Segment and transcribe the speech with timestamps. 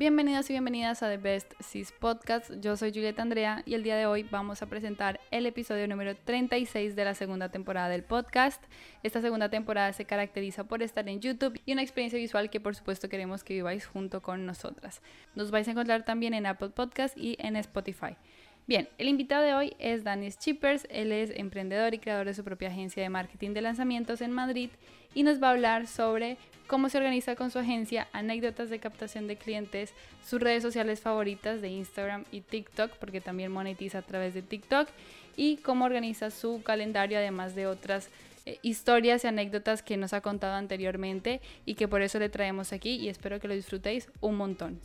[0.00, 2.50] Bienvenidos y bienvenidas a The Best Sis Podcast.
[2.62, 6.16] Yo soy Julieta Andrea y el día de hoy vamos a presentar el episodio número
[6.16, 8.64] 36 de la segunda temporada del podcast.
[9.02, 12.74] Esta segunda temporada se caracteriza por estar en YouTube y una experiencia visual que por
[12.74, 15.02] supuesto queremos que viváis junto con nosotras.
[15.34, 18.16] Nos vais a encontrar también en Apple Podcast y en Spotify.
[18.66, 20.86] Bien, el invitado de hoy es Danis Chippers.
[20.90, 24.70] Él es emprendedor y creador de su propia agencia de marketing de lanzamientos en Madrid
[25.14, 29.26] y nos va a hablar sobre cómo se organiza con su agencia, anécdotas de captación
[29.26, 29.92] de clientes,
[30.24, 34.88] sus redes sociales favoritas de Instagram y TikTok, porque también monetiza a través de TikTok,
[35.36, 38.08] y cómo organiza su calendario, además de otras
[38.46, 42.72] eh, historias y anécdotas que nos ha contado anteriormente y que por eso le traemos
[42.72, 44.80] aquí y espero que lo disfrutéis un montón.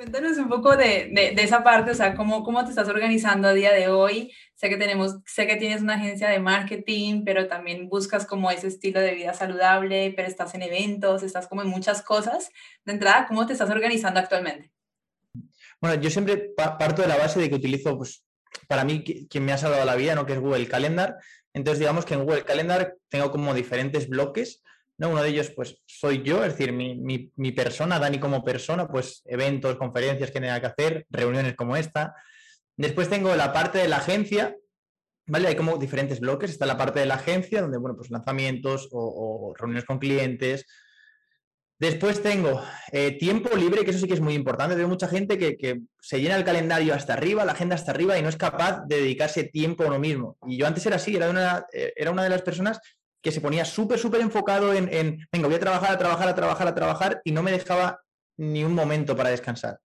[0.00, 3.52] Cuéntanos un poco de, de, esa parte, o sea, cómo, cómo te estás organizando a
[3.52, 4.32] día de hoy.
[4.54, 8.68] Sé que, tenemos, sé que tienes una agencia de marketing, pero también buscas como ese
[8.68, 12.48] estilo de vida saludable, pero estás en eventos, estás como en muchas cosas.
[12.86, 14.70] De entrada, ¿cómo te estás organizando actualmente?
[15.82, 18.24] Bueno, yo siempre parto de la base de que utilizo, pues,
[18.68, 20.24] para mí, quien me ha salvado la vida, ¿no?
[20.24, 21.18] que es Google Calendar.
[21.52, 24.62] Entonces, digamos que en Google Calendar tengo como diferentes bloques
[25.08, 29.76] uno de ellos, pues, soy yo, es decir, mi, persona, Dani como persona, pues, eventos,
[29.76, 32.14] conferencias que tenga que hacer, reuniones como esta.
[32.76, 34.54] Después tengo la parte de la agencia,
[35.26, 35.48] ¿vale?
[35.48, 36.50] Hay como diferentes bloques.
[36.50, 40.66] Está la parte de la agencia, donde, bueno, pues lanzamientos o, reuniones con clientes.
[41.78, 42.62] Después tengo
[42.92, 44.74] eh, tiempo libre, que eso sí que es muy importante.
[44.74, 48.22] Veo mucha gente que, se llena el calendario hasta arriba, la agenda hasta arriba y
[48.22, 50.36] no es capaz de dedicarse tiempo a uno mismo.
[50.46, 52.80] Y yo antes era así, era una, eh, era una de las personas
[53.22, 54.86] que se ponía súper, súper enfocado en,
[55.32, 58.00] venga, voy a trabajar, a trabajar, a trabajar, a trabajar, y no me dejaba
[58.38, 59.78] ni un momento para descansar.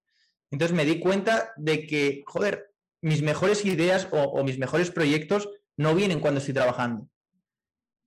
[0.51, 5.93] Entonces me di cuenta de que, joder, mis mejores ideas o, mis mejores proyectos no
[5.93, 7.09] vienen cuando estoy trabajando.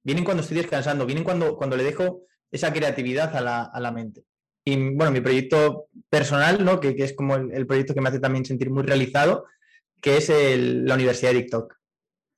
[0.02, 4.24] Vienen cuando estoy descansando, vienen cuando, cuando le dejo esa creatividad a la, mente.
[4.64, 6.80] Y bueno, mi proyecto personal, ¿no?
[6.80, 9.44] que, es como el, proyecto que me hace también sentir muy realizado,
[10.00, 11.74] que es la Universidad de TikTok.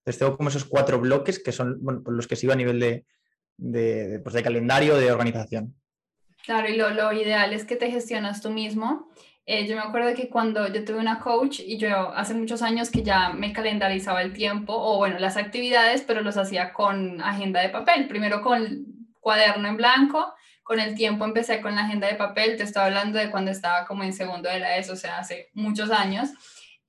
[0.00, 3.04] Entonces tengo como esos cuatro bloques que son bueno, los que sigo a nivel de,
[3.58, 5.74] de, pues de calendario, de organización.
[6.44, 9.10] Claro, y lo, lo, ideal es que te gestionas tú mismo.
[9.44, 12.90] Eh, yo me acuerdo que cuando yo tuve una coach y yo hace muchos años
[12.90, 17.60] que ya me calendarizaba el tiempo o bueno, las actividades, pero los hacía con agenda
[17.60, 18.08] de papel.
[18.08, 18.86] Primero con
[19.20, 20.32] cuaderno en blanco,
[20.62, 22.56] con el tiempo empecé con la agenda de papel.
[22.56, 25.50] Te estaba hablando de cuando estaba como en segundo de la ESO, o sea, hace
[25.52, 26.30] muchos años.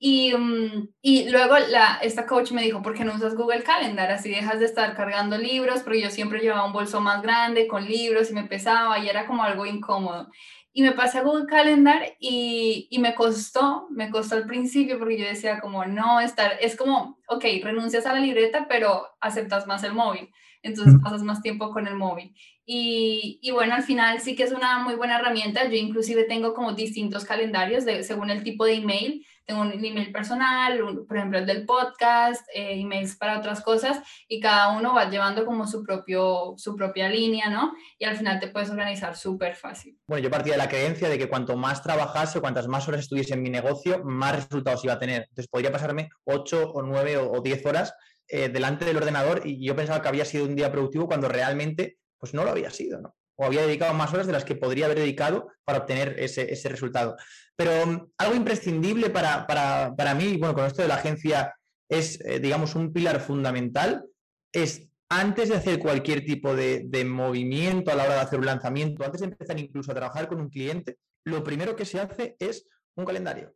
[0.04, 4.10] Y, mm, y, luego la, esta coach me dijo, ¿por qué no usas Google Calendar?
[4.10, 7.84] Así dejas de estar cargando libros, porque yo siempre llevaba un bolso más grande con
[7.84, 10.28] libros y me pesaba y era como algo incómodo.
[10.72, 15.18] Y me pasé a Google Calendar y, y me costó, me costó al principio porque
[15.18, 19.84] yo decía como, no, estar, es como, ok, renuncias a la libreta, pero aceptas más
[19.84, 20.30] el móvil.
[20.62, 22.34] Entonces pasas más tiempo con el móvil.
[22.66, 25.68] Y, y, bueno, al final sí que es una muy buena herramienta.
[25.68, 29.26] Yo inclusive tengo como distintos calendarios de, según el tipo de email.
[29.52, 34.76] Un email personal, por ejemplo el del podcast, eh, emails para otras cosas y cada
[34.76, 37.72] uno va llevando como su, propio, su propia línea, ¿no?
[37.98, 39.98] Y al final te puedes organizar súper fácil.
[40.06, 43.34] Bueno, yo partía de la creencia de que cuanto más trabajase, cuantas más horas estuviese
[43.34, 45.22] en mi negocio, más resultados iba a tener.
[45.22, 47.94] Entonces podría pasarme 8 o 9 o 10 horas
[48.28, 51.98] eh, delante del ordenador y yo pensaba que había sido un día productivo cuando realmente
[52.18, 53.14] pues no lo había sido, ¿no?
[53.42, 56.68] O había dedicado más horas de las que podría haber dedicado para obtener ese, ese
[56.68, 57.16] resultado.
[57.56, 61.52] Pero um, algo imprescindible para, para, para, mí, bueno, con esto de la agencia
[61.88, 64.04] es, eh, digamos, un pilar fundamental,
[64.52, 68.46] es antes de hacer cualquier tipo de, de, movimiento a la hora de hacer un
[68.46, 72.36] lanzamiento, antes de empezar incluso a trabajar con un cliente, lo primero que se hace
[72.38, 72.64] es
[72.94, 73.52] un calendario.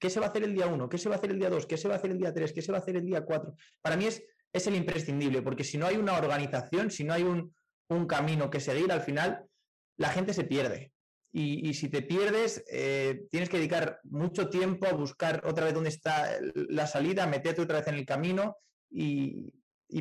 [0.00, 0.88] ¿Qué se va a hacer el día 1?
[0.88, 1.64] ¿Qué se va a hacer el día 2?
[1.66, 2.52] ¿Qué se va a hacer el día 3?
[2.52, 3.54] ¿Qué se va a hacer el día 4?
[3.80, 4.20] Para mí es,
[4.52, 7.54] es el imprescindible, porque si no hay una organización, si no hay un,
[7.88, 9.46] un camino que seguir, al final
[9.96, 10.92] la gente se pierde.
[11.30, 15.90] Y, si te pierdes, eh, tienes que dedicar mucho tiempo a buscar otra vez dónde
[15.90, 18.56] está la salida, meterte otra vez en el camino.
[18.90, 19.52] Y,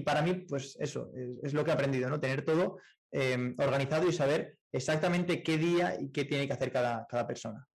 [0.06, 1.12] para mí, pues eso,
[1.44, 2.20] es, lo que he aprendido, ¿no?
[2.20, 2.80] Tener todo
[3.12, 7.68] em, organizado y saber exactamente qué día y qué tiene que hacer cada, cada persona.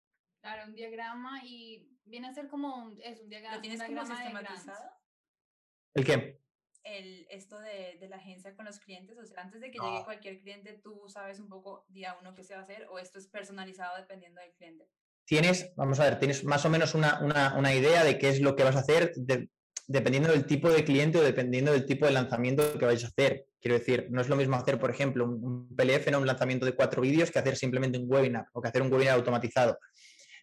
[0.43, 3.57] Claro, un diagrama y viene a ser como un, es un diagrama.
[3.57, 4.91] ¿Lo tienes como sistematizado?
[5.95, 6.41] ¿El qué?
[6.85, 9.19] El, esto de, de, la agencia con los clientes?
[9.19, 12.43] O sea, antes de que llegue cualquier cliente, ¿tú sabes un poco día uno qué
[12.43, 14.89] se va a hacer o esto es personalizado dependiendo del cliente?
[15.25, 18.41] Tienes, vamos a ver, tienes más o menos una, una, una idea de qué es
[18.41, 19.13] lo que vas a hacer
[19.87, 23.47] dependiendo del tipo de cliente o dependiendo del tipo de lanzamiento que vais a hacer.
[23.61, 26.19] Quiero decir, no es lo mismo hacer, por ejemplo, un, PLF, ¿no?
[26.19, 29.15] un lanzamiento de cuatro vídeos, que hacer simplemente un webinar o que hacer un webinar
[29.15, 29.79] automatizado.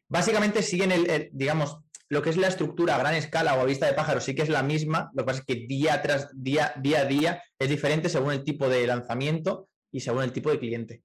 [0.08, 3.86] Básicamente siguen el digamos, lo que es la estructura a gran escala o a vista
[3.86, 6.74] de pájaro sí que es la misma, lo que pasa es que día tras día,
[6.78, 10.60] día a día es diferente según el tipo de lanzamiento y según el tipo de
[10.60, 11.04] cliente.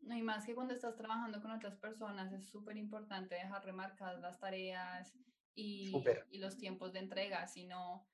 [0.00, 4.38] y más que cuando estás trabajando con otras personas, es súper importante dejar remarcadas las
[4.38, 5.12] tareas
[5.54, 5.92] y,
[6.30, 8.06] y, los tiempos de entrega, si no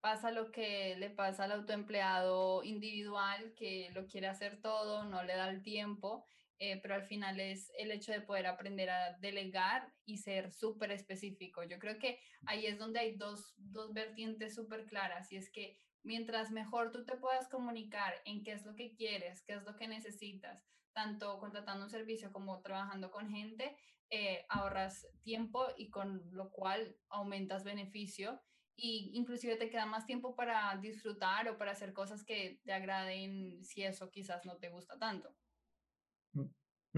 [0.00, 5.36] pasa lo que le pasa al autoempleado individual que lo quiere hacer todo, no le
[5.36, 6.26] da el tiempo,
[6.58, 10.90] eh, pero al final es el hecho de poder aprender a delegar y ser súper
[10.90, 11.62] específico.
[11.62, 15.78] Yo creo que ahí es donde hay dos, dos vertientes súper claras y es que
[16.02, 19.76] mientras mejor tú te puedas comunicar en qué es lo que quieres, qué es lo
[19.76, 23.76] que necesitas, tanto contratando un servicio como trabajando con gente,
[24.10, 28.40] eh, ahorras tiempo y con lo cual aumentas beneficio
[28.74, 33.62] y inclusive te queda más tiempo para disfrutar o para hacer cosas que te agraden
[33.64, 35.34] si eso quizás no te gusta tanto.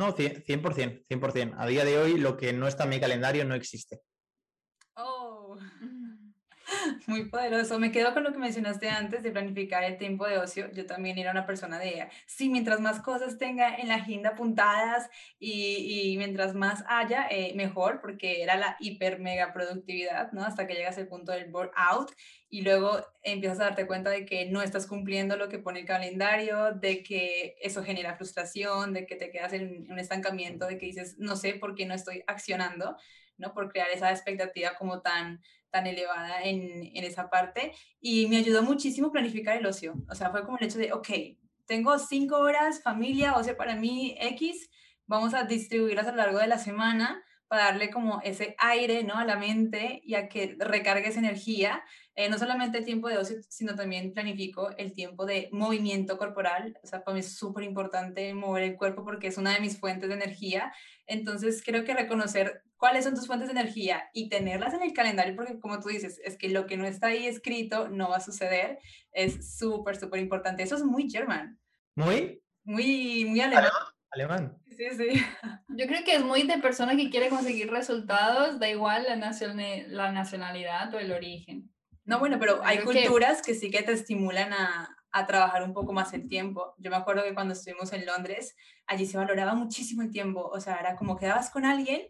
[0.00, 1.54] No, 100%, 100%.
[1.58, 4.00] A día de hoy lo que no está en mi calendario no existe.
[4.96, 5.39] Oh.
[7.06, 7.78] Muy poderoso.
[7.78, 10.70] Me quedo con lo que mencionaste antes de planificar el tiempo de ocio.
[10.72, 15.08] Yo también era una persona de, sí, mientras más cosas tenga en la agenda apuntadas
[15.38, 20.44] y, mientras más haya, eh, mejor, porque era la hiper mega productividad, ¿no?
[20.44, 22.12] Hasta que llegas al punto del burnout
[22.48, 25.86] y luego empiezas a darte cuenta de que no estás cumpliendo lo que pone el
[25.86, 30.86] calendario, de que eso genera frustración, de que te quedas en un estancamiento, de que
[30.86, 32.96] dices, no sé por qué no estoy accionando,
[33.40, 33.52] ¿no?
[33.52, 35.40] Por crear esa expectativa como tan
[35.70, 39.94] tan elevada en, en, esa parte y me ayudó muchísimo planificar el ocio.
[40.10, 41.08] O sea, fue como el hecho de, ok,
[41.66, 44.68] tengo cinco horas, familia, ocio para mí, X,
[45.06, 49.14] vamos a distribuirlas a lo largo de la semana para darle como ese aire ¿no?
[49.14, 51.82] a la mente y a que recargue esa energía.
[52.14, 56.78] Eh, no solamente el tiempo de ocio, sino también planifico el tiempo de movimiento corporal.
[56.84, 59.80] O sea, para mí es súper importante mover el cuerpo porque es una de mis
[59.80, 60.72] fuentes de energía.
[61.08, 65.36] Entonces, creo que reconocer cuáles son tus fuentes de energía y tenerlas en el calendario,
[65.36, 68.20] porque como tú dices, es que lo que no está ahí escrito no va a
[68.20, 68.78] suceder,
[69.12, 70.62] es súper, súper importante.
[70.62, 71.60] Eso es muy German.
[71.94, 72.42] ¿Muy?
[72.64, 73.70] Muy, muy alemán.
[74.10, 74.58] Alemán.
[74.66, 75.08] Sí, sí.
[75.68, 79.16] Yo creo que es muy de persona que quiere conseguir resultados, da igual la,
[79.88, 81.70] la nacionalidad o el origen.
[82.06, 83.54] No, bueno, pero hay culturas que...
[83.54, 86.74] sí que te estimulan a, a trabajar un poco más el tiempo.
[86.78, 88.56] Yo me acuerdo que cuando estuvimos en Londres,
[88.86, 90.48] allí se valoraba muchísimo el tiempo.
[90.48, 92.00] O sea, era como quedabas con alguien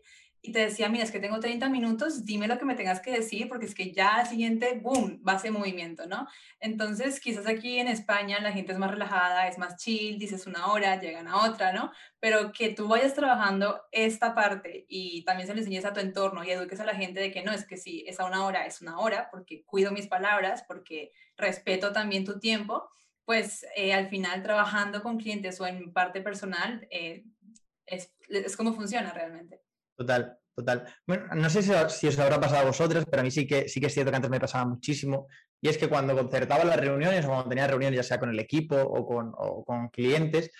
[0.43, 3.13] y te decía, mira, es que tengo 30 minutos, dime lo que me tengas que
[3.13, 6.27] decir, porque es que ya al siguiente, boom, va a ser movimiento, ¿no?
[6.61, 10.69] Entonces, quizás aquí en España la gente es más relajada, es más chill, dices una
[10.69, 11.93] hora, llegan a otra, ¿no?
[12.21, 16.43] Pero que tú vayas trabajando esta parte y también se le enseñes a tu entorno
[16.43, 18.65] y eduques a la gente de que no, es que si es a una hora,
[18.65, 22.89] es una hora, porque cuido mis palabras, porque respeto también tu tiempo,
[23.27, 27.25] pues eh, al final trabajando con clientes o en parte personal, eh,
[27.85, 29.61] es, es como funciona realmente.
[30.01, 30.87] Total, total.
[31.07, 33.81] Bueno, no sé si, os habrá pasado a vosotras, pero a mí sí que, sí
[33.81, 35.29] que es cierto que antes me pasaba muchísimo.
[35.61, 38.39] Y es que cuando concertaba las reuniones o cuando tenía reuniones ya sea con el
[38.39, 40.53] equipo o con, clientes,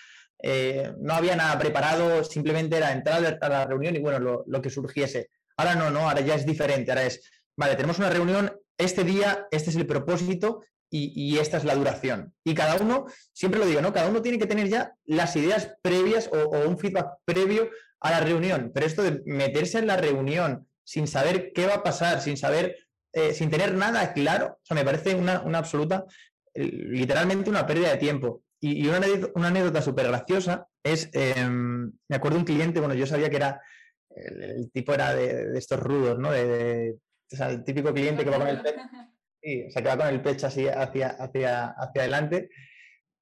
[0.43, 4.69] eh, no había nada preparado, simplemente era entrar a la reunión y bueno, lo, que
[4.69, 5.31] surgiese.
[5.57, 6.91] Ahora no, no, ahora ya es diferente.
[6.91, 7.27] Ahora es,
[7.57, 10.61] vale, tenemos una reunión, este día, este es el propósito
[10.91, 12.31] y, esta es la duración.
[12.43, 13.91] Y cada uno, siempre lo digo, ¿no?
[13.91, 18.19] Cada uno tiene que tener ya las ideas previas o un feedback previo a la
[18.19, 22.35] reunión, pero esto de meterse en la reunión sin saber qué va a pasar, sin
[22.35, 22.75] saber,
[23.13, 26.05] eh, sin tener nada claro, o sea, me parece una, absoluta,
[26.53, 28.43] eh, literalmente una pérdida de tiempo.
[28.59, 28.99] Y, una,
[29.33, 33.61] una, anécdota súper graciosa es, em, me acuerdo un cliente, bueno, yo sabía que era,
[34.09, 36.31] el, tipo era de, estos rudos, ¿no?
[36.31, 36.97] De,
[37.31, 38.81] o sea, el típico cliente que va con el pecho,
[39.41, 42.49] sí, o sea, que va con el pecho así hacia, hacia, hacia adelante.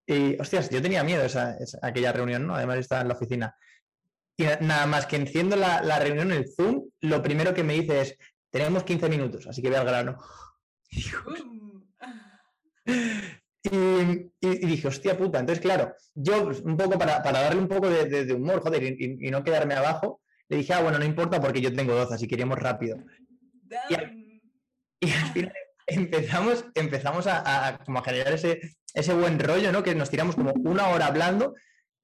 [0.06, 2.56] Y, hostias, yo tenía miedo esa, esa, aquella reunión, ¿no?
[2.56, 3.56] Además estaba en la oficina.
[4.40, 8.00] Y nada más que enciendo la, reunión en el Zoom, lo primero que me dice
[8.00, 8.18] es,
[8.50, 10.18] tenemos 15 minutos, así que voy al grano.
[13.62, 15.40] Y, dije, hostia puta.
[15.40, 19.74] Entonces, claro, yo un poco para, darle un poco de, humor, joder, y, no quedarme
[19.74, 22.98] abajo, le dije, ah, bueno, no importa porque yo tengo 12, así queríamos rápido.
[25.02, 25.54] Y al, final
[25.86, 28.62] empezamos, empezamos a, como a generar ese,
[28.94, 29.84] ese buen rollo, ¿no?
[29.84, 31.56] Que nos tiramos como una hora hablando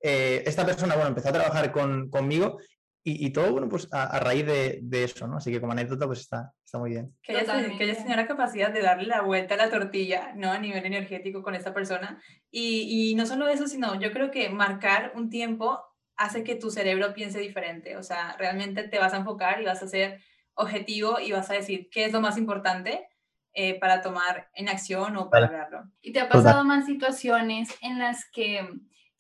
[0.08, 2.60] eh, esta persona, bueno, empezó a trabajar conmigo
[3.08, 5.38] y, todo, bueno, pues a, raíz de, eso, ¿no?
[5.38, 7.16] Así que como anécdota, pues está, está muy bien.
[7.24, 10.52] Que ella, que ella tenía la capacidad de darle la vuelta a la tortilla, ¿no?
[10.52, 12.22] A nivel energético con esta persona.
[12.52, 15.84] Y, y no solo eso, sino yo creo que marcar un tiempo
[16.18, 17.98] hace que tu cerebro piense diferente.
[17.98, 20.22] O sea, realmente te vas a enfocar y vas a ser
[20.54, 23.08] objetivo y vas a decir qué es lo más importante
[23.54, 25.84] eh, para tomar en acción o para verlo.
[26.02, 28.68] ¿Y te ha pasado más situaciones en las que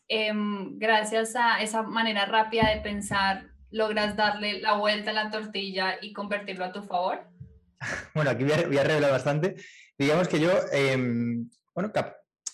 [0.08, 5.96] Em, gracias a esa manera rápida de pensar, logras darle la vuelta a la tortilla
[6.02, 7.28] y convertirlo a tu favor?
[8.16, 9.56] Bueno, aquí voy a, revelar bastante.
[9.98, 11.92] Digamos que yo, em, bueno,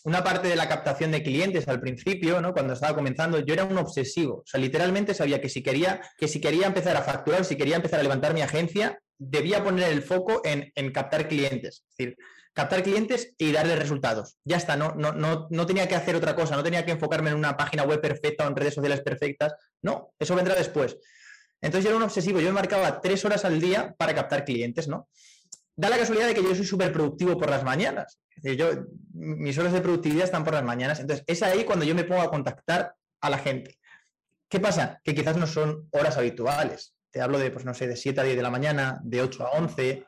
[0.04, 2.54] una parte de la captación de clientes al principio, ¿no?
[2.54, 4.38] Cuando estaba comenzando, yo era un obsesivo.
[4.38, 7.76] O sea, literalmente sabía que si quería, que si quería empezar a facturar, si quería
[7.76, 11.84] empezar a levantar mi agencia, debía poner el foco en, captar clientes.
[11.88, 12.18] Es decir,
[12.54, 14.38] captar clientes y darle resultados.
[14.44, 17.30] Ya está, no, no, no, no tenía que hacer otra cosa, no tenía que enfocarme
[17.30, 19.54] en una página web perfecta o en redes sociales perfectas.
[19.82, 20.98] No, eso vendrá después.
[21.62, 24.88] Entonces yo era un obsesivo, yo me marcaba tres horas al día para captar clientes,
[24.88, 25.08] ¿no?
[25.76, 28.20] Da la casualidad de que yo soy súper productivo por las mañanas.
[28.44, 28.72] Yo,
[29.14, 31.00] mis horas de productividad están por las mañanas.
[31.00, 33.78] Entonces, es ahí cuando yo me pongo a contactar a la gente.
[34.50, 35.00] ¿Qué pasa?
[35.04, 36.94] Que quizás no son horas habituales.
[37.12, 39.46] Te hablo de, pues no sé, de 7 a 10 de la mañana, de 8
[39.46, 40.06] a 11.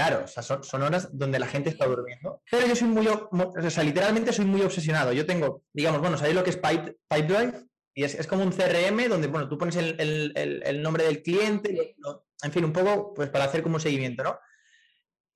[0.00, 2.40] Claro, o sea, son, horas donde la gente está durmiendo.
[2.50, 5.12] Pero yo soy muy, o sea, literalmente soy muy obsesionado.
[5.12, 7.66] Yo tengo, digamos, bueno, ¿sabéis lo que es Pipe, Pipedrive?
[7.94, 11.96] Y es, como un CRM donde, bueno, tú pones el, nombre del cliente,
[12.42, 14.38] en fin, un poco, pues para hacer como un seguimiento, ¿no?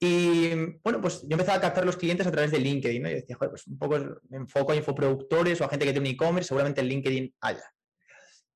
[0.01, 3.11] Y bueno, pues yo empezaba a captar los clientes a través de LinkedIn, ¿no?
[3.11, 3.99] Y decía, joder, pues un poco
[4.31, 7.71] me enfoco a infoproductores o a gente que tiene un e-commerce, seguramente en LinkedIn haya.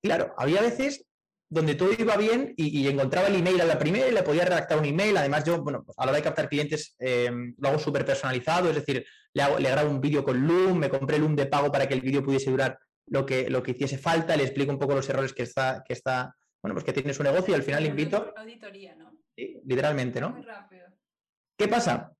[0.02, 1.04] Claro, había veces
[1.50, 4.78] donde todo iba bien y, encontraba el email a la primera y le podía redactar
[4.78, 5.16] un email.
[5.16, 8.68] Además, yo, bueno, pues a la hora de captar clientes eh, lo hago súper personalizado,
[8.68, 11.72] es decir, le, hago, le grabo un vídeo con Loom, me compré Loom de pago
[11.72, 14.78] para que el vídeo pudiese durar lo que, lo que hiciese falta, le explico un
[14.78, 17.62] poco los errores que está, que está, bueno, pues que tiene su negocio y al
[17.62, 18.32] final le invito.
[18.36, 19.16] Auditoría, ¿no?
[19.34, 20.30] Sí, literalmente, ¿no?
[20.30, 20.86] Muy rápido.
[21.56, 22.12] ¿Qué pasa?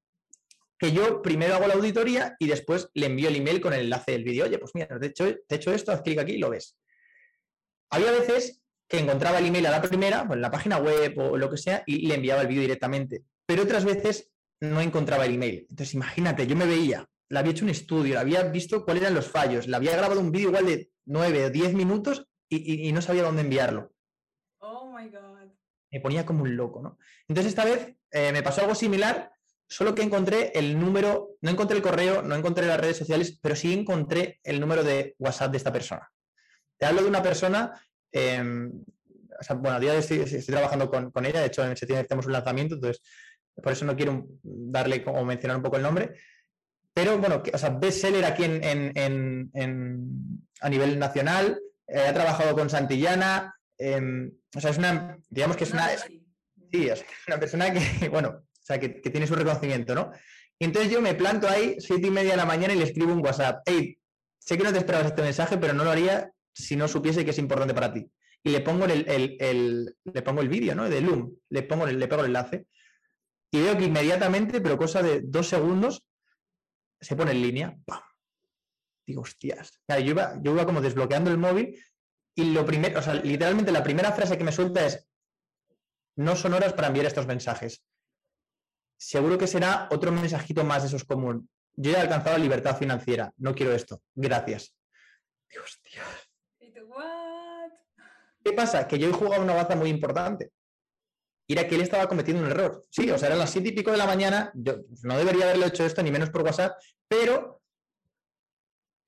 [0.79, 4.13] Que yo primero hago la auditoría y después le envío el email con el enlace
[4.13, 4.47] del vídeo.
[4.47, 6.79] Oye, pues mira, te he hecho, te hecho esto, haz clic aquí y lo ves.
[7.91, 11.51] Había veces que encontraba el email a la primera, en la página web o lo
[11.51, 13.25] que sea, y le enviaba el vídeo directamente.
[13.47, 14.31] Pero otras veces
[14.61, 15.67] no encontraba el email.
[15.69, 19.15] Entonces, imagínate, yo me veía le había hecho un estudio, le había visto cuáles eran
[19.15, 23.03] los fallos, le había grabado un vídeo igual de 9 o 10 minutos y, no
[23.03, 23.93] sabía dónde enviarlo.
[24.61, 25.51] Oh my God.
[25.91, 26.99] Me ponía como un loco, ¿no?
[27.29, 29.31] Entonces esta vez eh, me pasó algo similar,
[29.69, 33.55] solo que encontré el número, no encontré el correo, no encontré las redes sociales, pero
[33.55, 36.11] sí encontré el número de WhatsApp de esta persona.
[36.79, 37.73] Te hablo de una persona,
[38.13, 38.73] em,
[39.57, 42.33] bueno, a día de hoy estoy, trabajando con, ella, de hecho en septiembre tenemos un
[42.33, 43.03] lanzamiento, entonces
[43.55, 46.15] por eso no quiero darle o mencionar un poco el nombre,
[46.93, 49.51] pero bueno, o sea, bestseller aquí en,
[50.61, 55.65] a nivel nacional, eh, ha trabajado con Santillana, em, o sea, es una, digamos que
[55.65, 56.91] es una, sí,
[57.29, 60.11] una persona que, bueno, o sea, que, tiene su reconocimiento, ¿no?
[60.59, 63.13] Y entonces yo me planto ahí, siete y media de la mañana, y le escribo
[63.13, 63.97] un WhatsApp, hey,
[64.41, 67.31] sé que no te esperabas este mensaje, pero no lo haría si no supiese que
[67.31, 68.11] es importante para ti.
[68.43, 70.89] Y le pongo el, le pongo el vídeo, ¿no?
[70.89, 72.67] De Loom, le pongo le pego el enlace.
[73.51, 76.05] Y veo que inmediatamente, pero cosa de dos segundos,
[77.01, 77.77] se pone en línea,
[79.07, 79.81] digo, hostias.
[79.89, 81.81] yo, iba, yo iba como desbloqueando el móvil
[82.35, 85.09] y lo primero, o sea, literalmente la primera frase que me suelta es,
[86.17, 87.85] no son horas para enviar estos mensajes.
[88.99, 91.49] Seguro que será otro mensajito más de esos común.
[91.75, 94.03] Yo he alcanzado la libertad financiera, no quiero esto.
[94.15, 94.75] Gracias.
[95.49, 95.65] Digo,
[98.45, 98.87] ¿Qué pasa?
[98.87, 100.51] Que yo he jugado una baza muy importante
[101.49, 102.85] era que él estaba cometiendo un error.
[102.91, 105.67] Sí, o sea, eran las siete y pico de la mañana, yo no debería haberle
[105.67, 106.77] hecho esto, ni menos por WhatsApp,
[107.09, 107.63] pero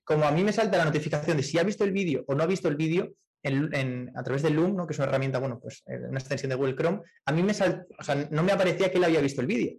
[0.05, 2.43] como a mí me salta la notificación de si ha visto el vídeo o no
[2.43, 3.13] ha visto el vídeo
[3.45, 4.87] a través de Loom, ¿no?
[4.87, 7.55] que es una herramienta, bueno, pues eh, una extensión de Google Chrome, a mí me
[7.55, 9.79] salta, o sea, no me aparecía que él había visto el vídeo.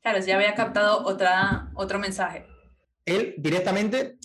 [0.00, 2.46] Claro, ya había captado otra, otro mensaje.
[3.04, 4.18] Él directamente,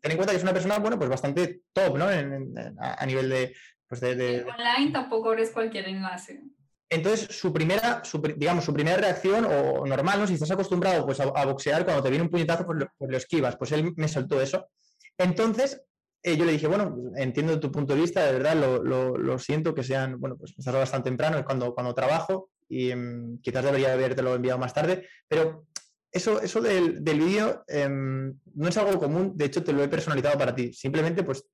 [0.00, 2.06] ten en cuenta que es una persona, bueno, pues bastante top, ¿no?
[2.06, 3.54] a, nivel de,
[3.86, 4.44] pues de...
[4.44, 6.42] Online tampoco eres cualquier enlace.
[6.90, 8.02] Entonces, su primera,
[8.36, 10.26] digamos, su primera reacción, o normal, ¿no?
[10.26, 13.56] Si estás acostumbrado pues, a, boxear, cuando te viene un puñetazo, pues, pues lo, esquivas.
[13.56, 14.70] Pues él me saltó eso.
[15.18, 15.82] Entonces,
[16.22, 19.82] eh, yo le dije, bueno, entiendo tu punto de vista, de verdad, lo, siento que
[19.82, 24.22] sean, bueno, pues estás bastante temprano, es cuando, cuando trabajo, y em, quizás debería haberte
[24.22, 25.66] enviado más tarde, pero
[26.10, 30.38] eso, eso del, vídeo em, no es algo común, de hecho te lo he personalizado
[30.38, 30.72] para ti.
[30.72, 31.44] Simplemente, pues,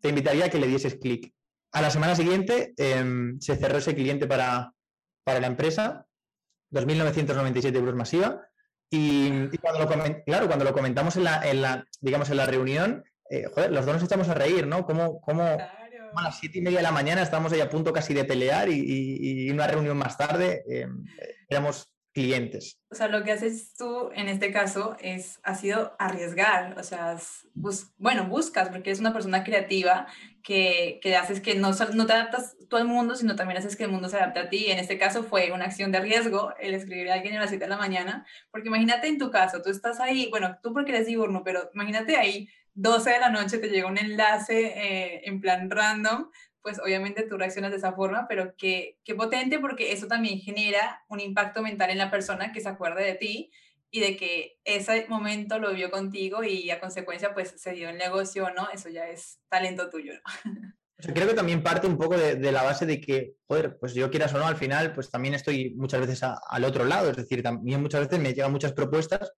[0.00, 1.32] te invitaría a que le dieses clic.
[1.72, 4.72] A la semana siguiente em, se cerró ese cliente para,
[5.24, 6.06] para la empresa,
[6.72, 8.42] 2.997 euros masiva.
[8.90, 13.04] Y, cuando lo claro, cuando lo comentamos en la, en la digamos, en la reunión,
[13.28, 14.86] eh, joder, los dos nos echamos a reír, ¿no?
[14.86, 18.14] Como, como a las siete y media de la mañana estamos ahí a punto casi
[18.14, 20.88] de pelear y, y una reunión más tarde eh,
[21.50, 22.78] éramos clientes.
[22.90, 27.16] O sea, lo que haces tú en este caso es, ha sido arriesgar, o sea,
[27.98, 30.06] bueno, buscas, porque eres una persona creativa
[30.42, 33.84] que, que haces que no, no te adaptas tú al mundo, sino también haces que
[33.84, 34.70] el mundo se adapte a ti.
[34.70, 37.64] En este caso fue una acción de riesgo el escribir a alguien a las 7
[37.64, 41.06] de la mañana, porque imagínate en tu caso, tú estás ahí, bueno, tú porque eres
[41.06, 45.68] diurno, pero imagínate ahí 12 de la noche te llega un enlace eh, en plan
[45.68, 46.30] random
[46.68, 51.02] pues obviamente tú reaccionas de esa forma, pero qué, qué potente porque eso también genera
[51.08, 53.50] un impacto mental en la persona que se acuerde de ti
[53.90, 57.96] y de que ese momento lo vio contigo y a consecuencia pues se dio el
[57.96, 58.68] negocio, ¿no?
[58.70, 60.12] Eso ya es talento tuyo,
[61.14, 64.34] creo que también parte un poco de, la base de que, joder, pues yo quieras
[64.34, 67.80] o no, al final, pues también estoy muchas veces al otro lado, es decir, también
[67.80, 69.32] muchas veces me llegan muchas propuestas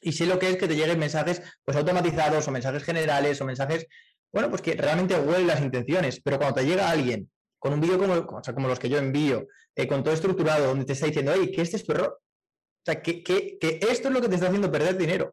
[0.00, 3.46] y sé lo que es que te lleguen mensajes pues automatizados o mensajes generales o
[3.46, 3.88] mensajes,
[4.32, 7.98] bueno, pues que realmente huelen las intenciones, pero cuando te llega alguien con un vídeo
[7.98, 9.46] como, como los que yo envío,
[9.76, 12.84] eh, con todo estructurado, donde te está diciendo, oye, que este es tu error, o
[12.84, 13.58] sea, que, que,
[13.88, 15.32] esto es lo que te está haciendo perder dinero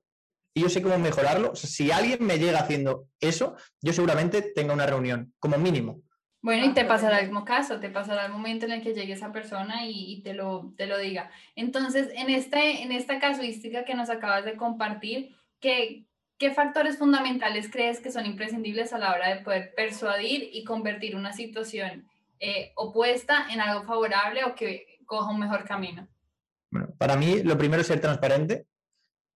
[0.53, 1.55] y yo sé cómo mejorarlo.
[1.55, 6.03] si alguien me llega haciendo eso, yo seguramente tenga una reunión, como mínimo.
[6.41, 9.13] Bueno, y te pasará el mismo caso, te pasará el momento en el que llegue
[9.13, 11.31] esa persona y, te, lo, te lo diga.
[11.55, 16.05] Entonces, en, este, en esta casuística que nos acabas de compartir, ¿qué,
[16.39, 21.15] ¿qué factores fundamentales crees que son imprescindibles a la hora de poder persuadir y convertir
[21.15, 22.07] una situación
[22.39, 26.07] eh, opuesta en algo favorable o que coja un mejor camino?
[26.71, 28.65] Bueno, para mí lo primero es ser transparente.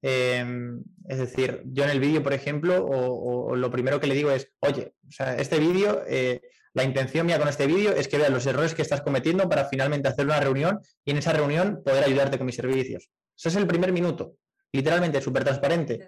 [0.01, 4.31] Em, es decir, yo en el vídeo, por ejemplo, o, lo primero que le digo
[4.31, 6.41] es, oye, o sea, este vídeo, eh,
[6.73, 9.65] la intención mía con este vídeo es que veas los errores que estás cometiendo para
[9.65, 13.09] finalmente hacer una reunión y en esa reunión poder ayudarte con mis servicios.
[13.37, 14.35] Ese es el primer minuto,
[14.71, 16.07] literalmente, súper transparente.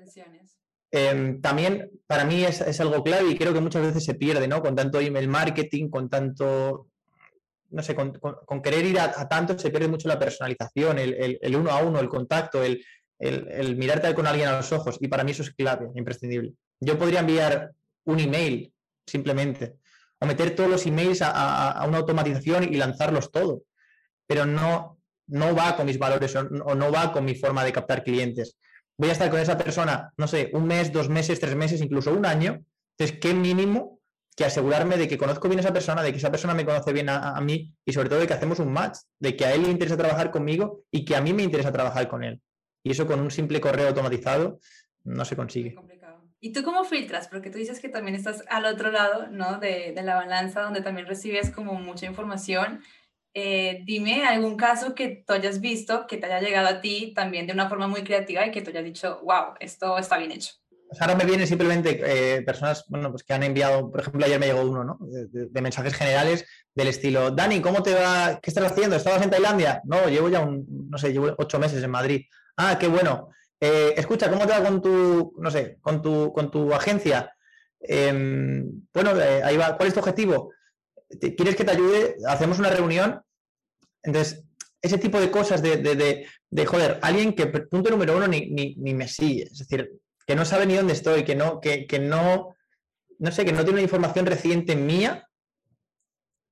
[0.98, 4.62] Em, también para mí es, algo clave y creo que muchas veces se pierde, ¿no?
[4.62, 6.88] Con tanto email marketing, con tanto
[7.70, 11.84] no sé, con, querer ir a, tanto se pierde mucho la personalización, el, uno a
[11.84, 12.82] uno, el contacto, el,
[13.76, 14.98] mirarte con alguien a los ojos.
[15.02, 16.54] Y para mí eso es clave, imprescindible.
[16.80, 17.74] Yo podría enviar
[18.06, 18.72] un email
[19.06, 19.76] simplemente,
[20.22, 23.64] o meter todos los emails a, una automatización y lanzarlos todo,
[24.26, 24.98] pero no,
[25.28, 28.58] no va con mis valores o, o no va con mi forma de captar clientes.
[28.98, 32.14] Voy a estar con esa persona, no sé, un mes, dos meses, tres meses, incluso
[32.14, 32.64] un año.
[32.98, 34.00] Entonces, ¿qué mínimo
[34.36, 36.92] que asegurarme de que conozco bien a esa persona, de que esa persona me conoce
[36.92, 39.64] bien a, mí y sobre todo de que hacemos un match, de que a él
[39.64, 42.42] le interesa trabajar conmigo y que a mí me interesa trabajar con él.
[42.84, 44.60] Y eso con un simple correo automatizado
[45.04, 45.76] no se consigue.
[46.42, 47.28] ¿Y tú cómo filtras?
[47.30, 49.58] Porque tú dices que también estás al otro lado ¿no?
[49.58, 52.82] de, de la balanza donde también recibes como mucha información.
[53.38, 57.46] Eh, dime algún caso que tú hayas visto, que te haya llegado a ti también
[57.46, 60.54] de una forma muy creativa y que tú hayas dicho, wow, esto está bien hecho
[61.00, 64.48] ahora me vienen simplemente eh, personas bueno, pues que han enviado, por ejemplo, ayer me
[64.48, 64.98] llegó uno, ¿no?
[65.02, 68.40] De, mensajes generales del estilo, Dani, ¿cómo te va?
[68.42, 68.96] ¿Qué estás haciendo?
[68.96, 69.82] ¿Estabas en Tailandia?
[69.86, 72.26] No, llevo ya un, no sé, llevo ocho meses en Madrid.
[72.58, 73.30] Ah, qué bueno.
[73.60, 77.34] Eh, escucha, ¿cómo te va con tu, no sé, con tu, con tu agencia?
[77.80, 79.12] Em, bueno,
[79.44, 79.76] ahí va.
[79.78, 80.52] ¿Cuál es tu objetivo?
[81.20, 82.16] ¿Quieres que te ayude?
[82.28, 83.22] Hacemos una reunión.
[84.06, 84.44] Entonces,
[84.82, 88.76] ese tipo de cosas de, de, de, joder, alguien que, punto número uno, ni, ni,
[88.76, 89.44] ni me sigue.
[89.44, 92.56] Es decir, que no sabe ni dónde estoy, que no, que, no,
[93.20, 95.28] no sé, que no tiene una información reciente mía,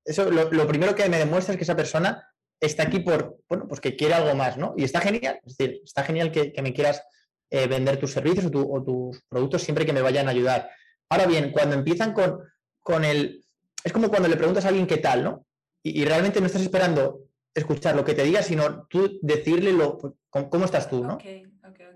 [0.05, 2.27] eso lo, primero que me demuestra es que esa persona
[2.59, 4.73] está aquí por, bueno, pues que quiere algo más, ¿no?
[4.77, 7.03] Y está genial, es decir, está genial que, me quieras
[7.49, 10.69] eh, vender tus servicios o, tus productos siempre que me vayan a ayudar.
[11.09, 12.39] Ahora bien, cuando empiezan con,
[12.81, 13.45] con el...
[13.83, 15.45] Es como cuando le preguntas a alguien qué tal, ¿no?
[15.83, 19.97] Y, realmente no estás esperando escuchar lo que te diga, sino tú decirle lo,
[20.29, 21.17] cómo estás tú, ¿no?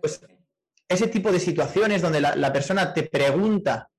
[0.02, 0.22] pues
[0.88, 3.90] ese tipo de situaciones donde la, persona te pregunta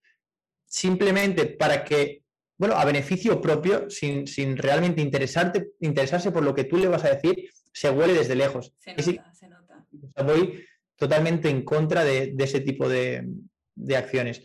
[0.64, 2.22] simplemente para que,
[2.56, 7.14] bueno, a beneficio propio, sin, realmente interesarte, interesarse por lo que tú le vas a
[7.14, 8.72] decir, se huele desde lejos.
[8.78, 9.86] Se nota, se nota.
[10.24, 10.64] voy
[10.96, 13.26] totalmente en contra de, ese tipo de,
[13.96, 14.42] acciones.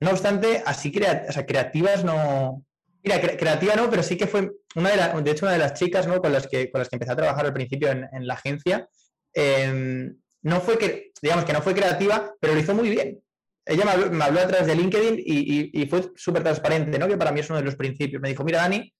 [0.00, 2.64] No obstante, así creativas no.
[3.04, 6.06] Mira, creativa no, pero sí que fue una de, de hecho, una de las chicas
[6.06, 6.22] ¿no?
[6.22, 8.88] con, las que, con las que empecé a trabajar al principio en, la agencia.
[9.34, 13.22] Em, no fue que, digamos que no fue creativa, pero lo hizo muy bien.
[13.66, 17.06] Ella me habló, a través de LinkedIn y, fue súper transparente, ¿no?
[17.06, 18.22] Que para mí es uno de los principios.
[18.22, 18.90] Me dijo, mira, Dani,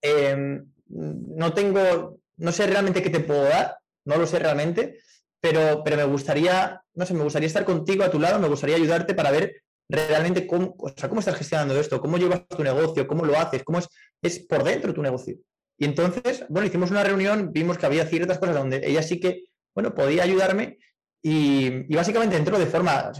[0.00, 4.98] em, no tengo, no sé realmente qué te puedo dar, no lo sé realmente,
[5.40, 8.76] pero, pero me gustaría, no sé, me gustaría estar contigo a tu lado, me gustaría
[8.76, 13.06] ayudarte para ver realmente cómo, o sea, cómo estás gestionando esto, cómo llevas tu negocio,
[13.06, 13.88] cómo lo haces, cómo es,
[14.22, 15.36] es por dentro tu negocio.
[15.76, 19.44] Y entonces, bueno, hicimos una reunión, vimos que había ciertas cosas donde ella sí que
[19.74, 20.78] bueno, podía ayudarme
[21.22, 23.12] y, básicamente entró de forma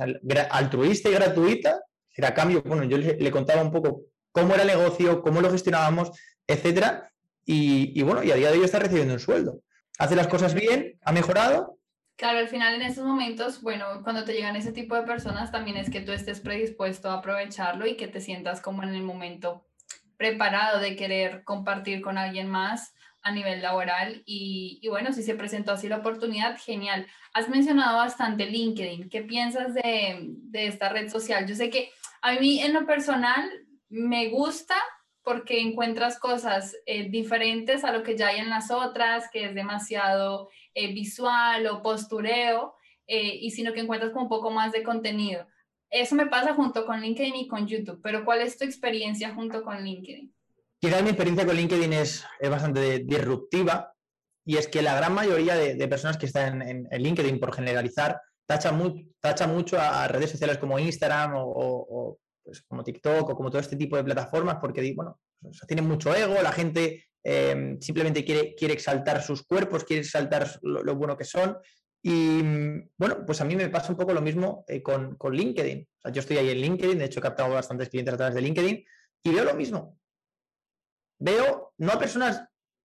[0.50, 1.80] altruista y gratuita,
[2.14, 6.10] era cambio, bueno, yo le, contaba un poco cómo era el negocio, cómo lo gestionábamos,
[6.46, 7.10] etcétera,
[7.46, 9.60] y, bueno, y a día de hoy está recibiendo un sueldo.
[9.98, 11.78] Hace las cosas bien, ha mejorado.
[12.16, 15.76] Claro, al final en esos momentos, bueno, cuando te llegan ese tipo de personas, también
[15.76, 19.66] es que tú estés predispuesto a aprovecharlo y que te sientas como en el momento
[20.16, 25.72] preparado de querer compartir con alguien más a nivel laboral y, bueno, si se presentó
[25.72, 27.06] así la oportunidad, genial.
[27.32, 29.08] Has mencionado bastante LinkedIn.
[29.08, 31.46] ¿Qué piensas de, esta red social?
[31.48, 33.50] Yo sé que a mí en lo personal
[33.88, 34.76] me gusta,
[35.22, 39.54] porque encuentras cosas eh, diferentes a lo que ya hay en las otras, que es
[39.54, 42.74] demasiado eh, visual o postureo,
[43.06, 45.46] eh, y sino que encuentras como un poco más de contenido.
[45.90, 49.62] Eso me pasa junto con LinkedIn y con YouTube, pero ¿cuál es tu experiencia junto
[49.62, 50.34] con LinkedIn?
[50.80, 53.94] Quizás mi experiencia con LinkedIn es, es bastante disruptiva
[54.44, 58.76] y es que la gran mayoría de, personas que están en, LinkedIn, por generalizar, tacha,
[59.20, 63.76] tacha mucho a, redes sociales como Instagram o, pues, como TikTok o como todo este
[63.76, 65.18] tipo de plataformas porque, bueno,
[65.66, 70.94] tienen mucho ego, la gente em, simplemente quiere, quiere exaltar sus cuerpos, quiere exaltar lo,
[70.94, 71.56] bueno que son.
[72.02, 72.42] Y
[72.98, 75.88] bueno, pues a mí me pasa un poco lo mismo eh, con, con, LinkedIn.
[76.12, 78.84] yo estoy ahí en LinkedIn, de hecho he captado bastantes clientes a través de LinkedIn
[79.24, 79.98] y veo lo mismo.
[81.18, 82.44] Veo no a personas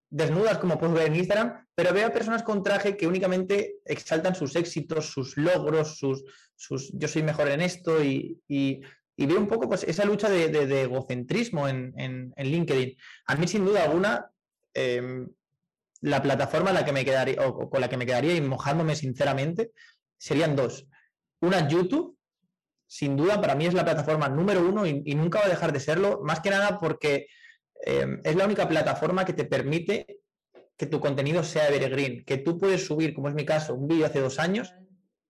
[0.10, 4.36] desnudas como puedo ver en Instagram, pero veo a personas con traje que únicamente exaltan
[4.36, 6.23] sus éxitos, sus logros, sus,
[6.56, 8.82] sus yo soy mejor en esto y,
[9.25, 12.95] veo un poco pues, esa lucha de, egocentrismo en, LinkedIn.
[13.27, 14.32] A mí, sin duda alguna,
[14.73, 15.27] em,
[16.01, 19.71] la plataforma la que me quedaría, o, con la que me quedaría y mojándome sinceramente,
[20.17, 20.88] serían dos.
[21.41, 22.17] Una, YouTube,
[22.88, 25.79] sin duda, para mí es la plataforma número uno y nunca va a dejar de
[25.79, 27.27] serlo, más que nada porque
[27.82, 30.19] Em, es la única plataforma que te permite
[30.77, 34.05] que tu contenido sea evergreen, que tú puedes subir, como es mi caso, un vídeo
[34.05, 34.73] hace dos años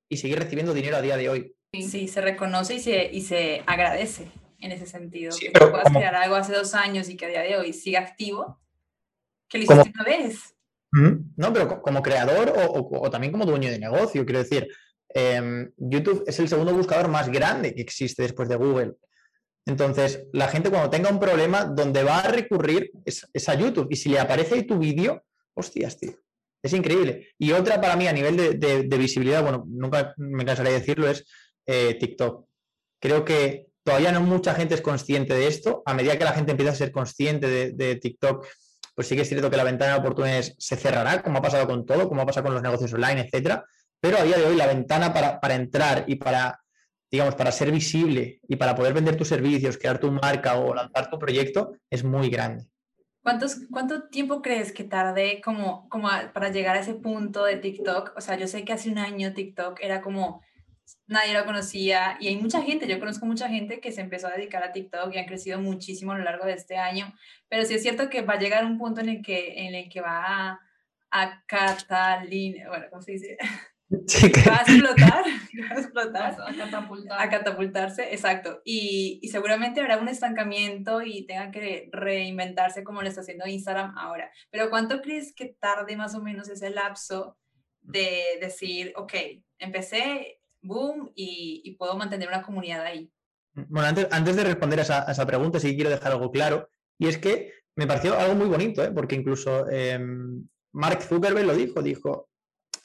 [0.07, 1.55] y seguir recibiendo dinero a día de hoy.
[1.71, 5.35] Sí, se reconoce y se, y se agradece en ese sentido.
[5.39, 7.99] que tú puedas crear algo hace dos años y que a día de hoy siga
[7.99, 8.59] activo,
[9.47, 10.55] que lo hiciste una vez.
[10.91, 14.67] No, pero como creador o, también como dueño de negocio, quiero decir,
[15.09, 18.95] em, YouTube es el segundo buscador más grande que existe después de Google.
[19.65, 23.87] Entonces, la gente cuando tenga un problema, donde va a recurrir es, a YouTube.
[23.91, 26.13] Y si le aparece ahí tu vídeo, hostias, tío.
[26.63, 27.29] Es increíble.
[27.37, 31.23] Y otra para mí a nivel de, visibilidad, bueno, nunca me cansaré de decirlo, es
[31.71, 32.47] eh, TikTok.
[32.99, 35.83] Creo que todavía no mucha gente es consciente de esto.
[35.85, 38.47] A medida que la gente empieza a ser consciente de, TikTok,
[38.95, 41.67] pues sí que es cierto que la ventana de oportunidades se cerrará, como ha pasado
[41.67, 43.63] con todo, como ha pasado con los negocios online, etcétera.
[44.01, 46.59] Pero a día de hoy la ventana para, entrar y para
[47.11, 51.09] digamos, para ser visible y para poder vender tus servicios, crear tu marca o lanzar
[51.09, 52.65] tu proyecto, es muy grande.
[53.21, 54.87] ¿Cuántos, ¿Cuánto tiempo crees que
[55.43, 58.13] como, como para llegar a ese punto de TikTok?
[58.15, 60.41] O sea, yo sé que hace un año TikTok era como
[61.07, 64.31] nadie lo conocía y hay mucha gente, yo conozco mucha gente que se empezó a
[64.31, 67.13] dedicar a TikTok y han crecido muchísimo a lo largo de este año,
[67.49, 69.89] pero sí es cierto que va a llegar un punto en el que, en el
[69.89, 70.59] que va a,
[71.11, 71.43] a
[72.67, 73.37] bueno, ¿cómo se dice?
[73.91, 75.23] Va a explotar,
[75.71, 76.37] va a explotar,
[77.09, 78.61] a, catapultarse, exacto.
[78.63, 83.97] Y, y, seguramente habrá un estancamiento y tenga que reinventarse como lo está haciendo Instagram
[83.97, 84.31] ahora.
[84.51, 87.39] Pero ¿cuánto crees que tarde más o menos ese lapso
[87.81, 89.13] de decir, ok,
[89.57, 93.11] empecé, boom, y, puedo mantener una comunidad ahí?
[93.53, 97.53] Bueno, antes, de responder a esa, pregunta, sí quiero dejar algo claro, y es que
[97.75, 98.91] me pareció algo muy bonito, ¿eh?
[98.91, 99.99] porque incluso eh,
[100.73, 102.29] Mark Zuckerberg lo dijo, dijo,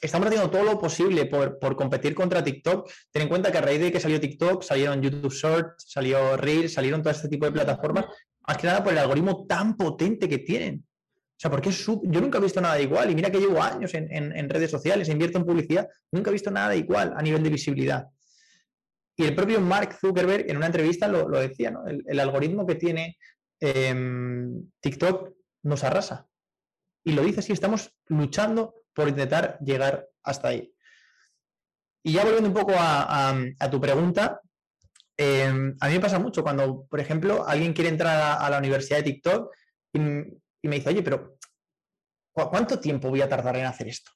[0.01, 2.89] estamos haciendo todo lo posible por, competir contra TikTok.
[3.11, 6.73] Ten en cuenta que a raíz de que salió TikTok, salieron YouTube Shorts, salió Reels,
[6.73, 8.05] salieron todo este tipo de plataformas,
[8.47, 10.85] más que nada por el algoritmo tan potente que tienen.
[11.35, 13.11] O sea, porque yo nunca he visto nada igual.
[13.11, 16.75] Y mira que llevo años en, redes sociales, invierto en publicidad, nunca he visto nada
[16.75, 18.07] igual a nivel de visibilidad.
[19.17, 21.83] Y el propio Mark Zuckerberg en una entrevista lo, decía, ¿no?
[21.85, 23.17] El, algoritmo que tiene
[23.59, 26.27] em, TikTok nos arrasa.
[27.03, 30.73] Y lo dice así, estamos luchando por intentar llegar hasta ahí.
[32.01, 33.35] Y ya volviendo un poco a,
[33.69, 34.39] tu pregunta,
[35.17, 38.97] em, a mí me pasa mucho cuando, por ejemplo, alguien quiere entrar a, la universidad
[38.97, 39.53] de TikTok
[39.93, 39.99] y,
[40.67, 41.37] me dice, oye, pero
[42.31, 44.11] ¿cuánto tiempo voy a tardar en hacer esto?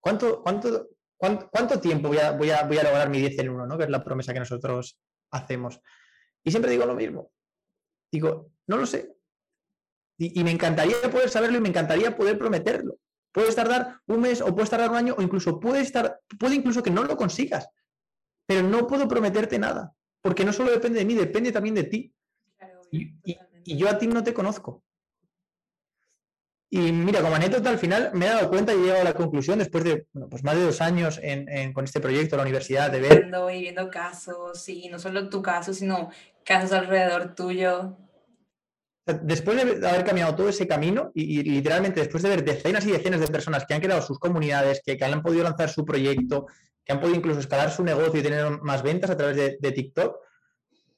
[0.00, 3.66] ¿Cuánto, cuánto, cuánto, tiempo voy a, voy, a, voy a lograr mi 10 en 1,
[3.66, 3.78] ¿no?
[3.78, 4.98] que es la promesa que nosotros
[5.30, 5.80] hacemos?
[6.44, 7.32] Y siempre digo lo mismo.
[8.12, 9.16] Digo, no lo sé.
[10.18, 12.98] y me encantaría poder saberlo y me encantaría poder prometerlo.
[13.36, 16.82] Puedes tardar un mes o puedes tardar un año o incluso puede estar, puede incluso
[16.82, 17.68] que no lo consigas.
[18.46, 22.14] Pero no puedo prometerte nada, porque no solo depende de mí, depende también de ti.
[22.90, 24.85] y, yo a ti no te conozco.
[26.68, 29.14] Y mira, como anécdota, al final me he dado cuenta y he llegado a la
[29.14, 31.20] conclusión, después de pues más de dos años
[31.72, 33.30] con este proyecto, la universidad, de ver.
[33.54, 36.10] Y viendo casos, y no solo tu caso, sino
[36.44, 37.96] casos alrededor tuyo
[39.06, 43.20] después de haber caminado todo ese camino y, literalmente después de ver decenas y decenas
[43.20, 46.46] de personas que han creado sus comunidades, que, han podido lanzar su proyecto,
[46.84, 50.16] que han podido incluso escalar su negocio y tener más ventas a través de, TikTok,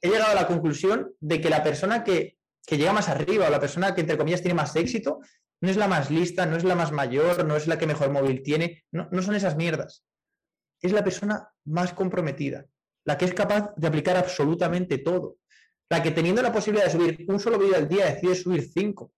[0.00, 2.36] he llegado a la conclusión de que la persona que,
[2.70, 5.20] llega más arriba o la persona que entre comillas tiene más éxito
[5.60, 8.10] no es la más lista, no es la más mayor, no es la que mejor
[8.10, 10.04] móvil tiene, no, no son esas mierdas.
[10.80, 12.66] Es la persona más comprometida,
[13.04, 15.38] la que es capaz de aplicar absolutamente todo
[15.90, 19.12] La que teniendo la posibilidad de subir un solo vídeo al día decide subir cinco.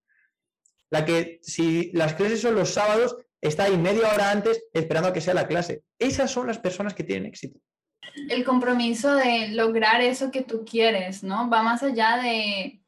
[0.90, 5.12] La que si las clases son los sábados, está ahí media hora antes esperando a
[5.12, 5.82] que sea la clase.
[5.98, 7.58] Esas son las personas que tienen éxito.
[8.28, 11.50] El compromiso de lograr eso que tú quieres, ¿no?
[11.50, 12.80] Va más allá de...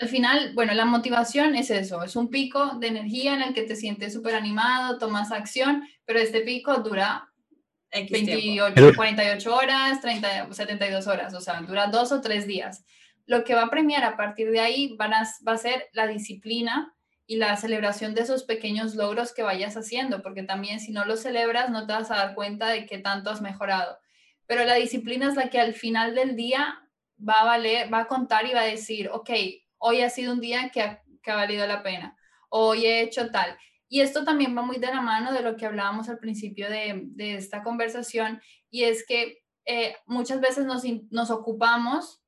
[0.00, 3.62] Al final, bueno, la motivación es eso, es un pico de energía en el que
[3.62, 7.30] te sientes súper animado, tomas acción, pero este pico dura
[7.92, 12.84] 28, 48 horas, 30, 72 horas, o sea, dura dos o tres días.
[13.26, 16.06] Lo que va a premiar a partir de ahí van a, va a ser la
[16.06, 16.94] disciplina
[17.26, 21.20] y la celebración de esos pequeños logros que vayas haciendo, porque también si no los
[21.20, 23.98] celebras no te vas a dar cuenta de que tanto has mejorado.
[24.46, 26.80] Pero la disciplina es la que al final del día
[27.26, 29.30] va a valer, va a contar y va a decir, ok,
[29.86, 32.16] hoy ha sido un día que ha, que valido la pena,
[32.48, 33.56] hoy he hecho tal.
[33.86, 37.10] Y esto también va muy de la mano de lo que hablábamos al principio de,
[37.18, 42.20] esta conversación, y es que eh, muchas veces nos, ocupamos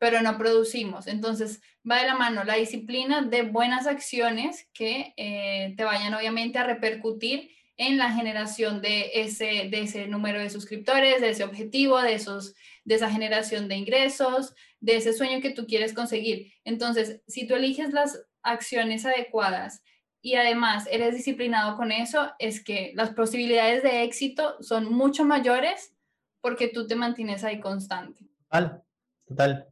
[0.00, 1.08] pero no producimos.
[1.08, 6.58] Entonces, va de la mano la disciplina de buenas acciones que eh, te vayan obviamente
[6.58, 13.10] a repercutir en la generación de ese, número de suscriptores, de ese objetivo, de esa
[13.10, 16.52] generación de ingresos, de ese sueño que tú quieres conseguir.
[16.64, 19.82] Entonces, si tú eliges las acciones adecuadas
[20.20, 25.94] y además eres disciplinado con eso, es que las posibilidades de éxito son mucho mayores
[26.40, 28.24] porque tú te mantienes ahí constante.
[28.48, 28.82] Total,
[29.26, 29.68] total.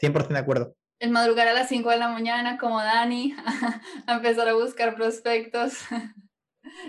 [0.00, 0.76] 100% de acuerdo.
[0.98, 3.34] El madrugar a las 5 de la mañana, como Dani,
[4.06, 5.74] a empezar a buscar prospectos.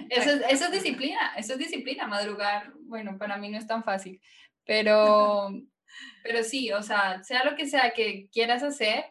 [0.10, 2.74] Eso es, eso es disciplina, eso es disciplina, madrugar.
[2.82, 4.20] Bueno, para mí no es tan fácil,
[4.66, 5.52] pero,
[6.24, 9.06] pero sí, o sea, sea lo que sea que quieras hacer,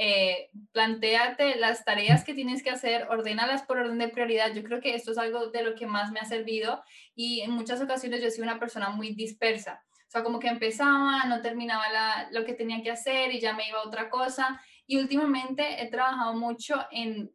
[0.00, 4.54] eh, planteate las tareas que tienes que hacer, ordénalas por orden de prioridad.
[4.54, 6.84] Yo creo que esto es algo de lo que más me ha servido
[7.16, 9.82] y en muchas ocasiones yo sido una persona muy dispersa.
[10.06, 13.68] O sea, como que empezaba, no terminaba lo que tenía que hacer y ya me
[13.68, 14.62] iba a otra cosa.
[14.86, 17.30] Y últimamente he trabajado mucho en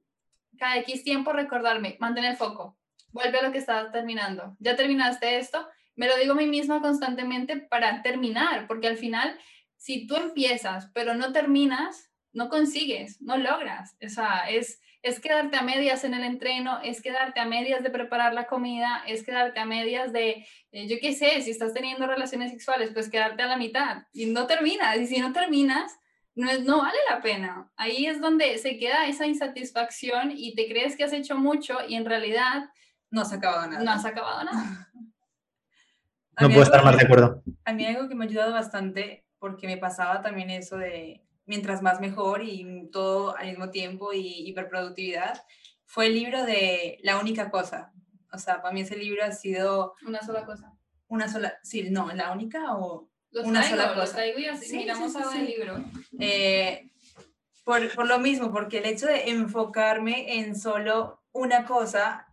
[0.57, 2.77] cada X tiempo recordarme, mantener el foco,
[3.11, 4.55] vuelve a lo que estabas terminando.
[4.59, 9.37] Ya terminaste esto, me lo digo a mí misma constantemente para terminar, porque al final,
[9.77, 13.95] si tú empiezas pero no terminas, no consigues, no logras.
[14.03, 17.89] O sea, es es quedarte a medias en el entreno, es quedarte a medias de
[17.89, 22.07] preparar la comida, es quedarte a medias de, eh, yo qué sé, si estás teniendo
[22.07, 24.97] relaciones sexuales, pues quedarte a la mitad y no terminas.
[24.97, 25.91] Y si no terminas,
[26.35, 27.69] no, es, no vale la pena.
[27.75, 31.95] Ahí es donde se queda esa insatisfacción y te crees que has hecho mucho y
[31.95, 32.69] en realidad
[33.11, 33.83] no has acabado nada.
[33.83, 34.89] No has acabado nada.
[36.39, 37.43] no puedo estar más de acuerdo.
[37.65, 41.81] A mí algo que me ha ayudado bastante, porque me pasaba también eso de mientras
[41.81, 45.43] más mejor y todo al mismo tiempo y hiperproductividad,
[45.85, 47.91] fue el libro de La única cosa.
[48.31, 49.95] O sea, para mí ese libro ha sido...
[50.07, 50.73] Una sola cosa.
[51.07, 53.09] Una sola, sí, no, la única o
[53.43, 54.15] una sola cosa.
[54.15, 55.83] traigo y así, miramos sí, el libro.
[56.19, 56.89] Eh,
[57.63, 62.27] por, por lo mismo, porque el hecho de enfocarme en solo una cosa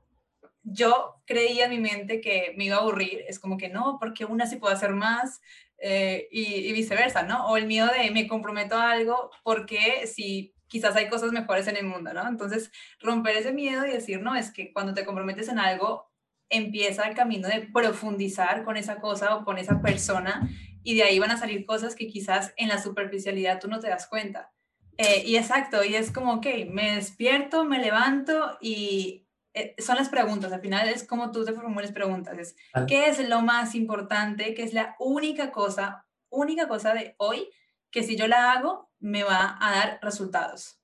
[0.63, 4.25] yo creía en mi mente que me iba a aburrir, es como que no, porque
[4.25, 5.41] una sí puede hacer más,
[5.83, 7.47] eh, y, viceversa, ¿no?
[7.47, 11.77] O el miedo de me comprometo a algo porque si quizás hay cosas mejores en
[11.77, 12.29] el mundo, ¿no?
[12.29, 12.71] Entonces,
[13.01, 16.11] romper ese miedo y decir, no, es que cuando te comprometes en algo,
[16.51, 20.49] empieza el camino de profundizar con esa cosa o con esa persona
[20.83, 23.89] y de ahí van a salir cosas que quizás en la superficialidad tú no te
[23.89, 24.53] das cuenta.
[24.99, 30.09] Eh, y exacto, y es como, ok, me despierto, me levanto y eh, son las
[30.09, 34.55] preguntas, al final es como tú te formules preguntas, es ¿qué es lo más importante?
[34.55, 37.49] ¿Qué es la única cosa, única cosa de hoy
[37.91, 40.81] que si yo la hago me va a dar resultados?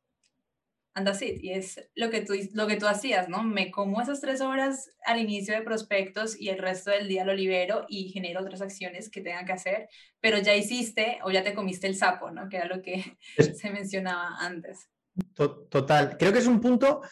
[0.94, 1.44] And that's it.
[1.44, 3.42] Y es lo que, tú, lo que tú hacías, ¿no?
[3.44, 7.34] Me como esas tres horas al inicio de prospectos y el resto del día lo
[7.34, 9.88] libero y genero otras acciones que tengan que hacer,
[10.20, 12.48] pero ya hiciste o ya te comiste el sapo, ¿no?
[12.48, 13.04] Que era lo que
[13.54, 14.88] se mencionaba antes.
[15.34, 16.16] Total.
[16.18, 17.02] Creo que es un punto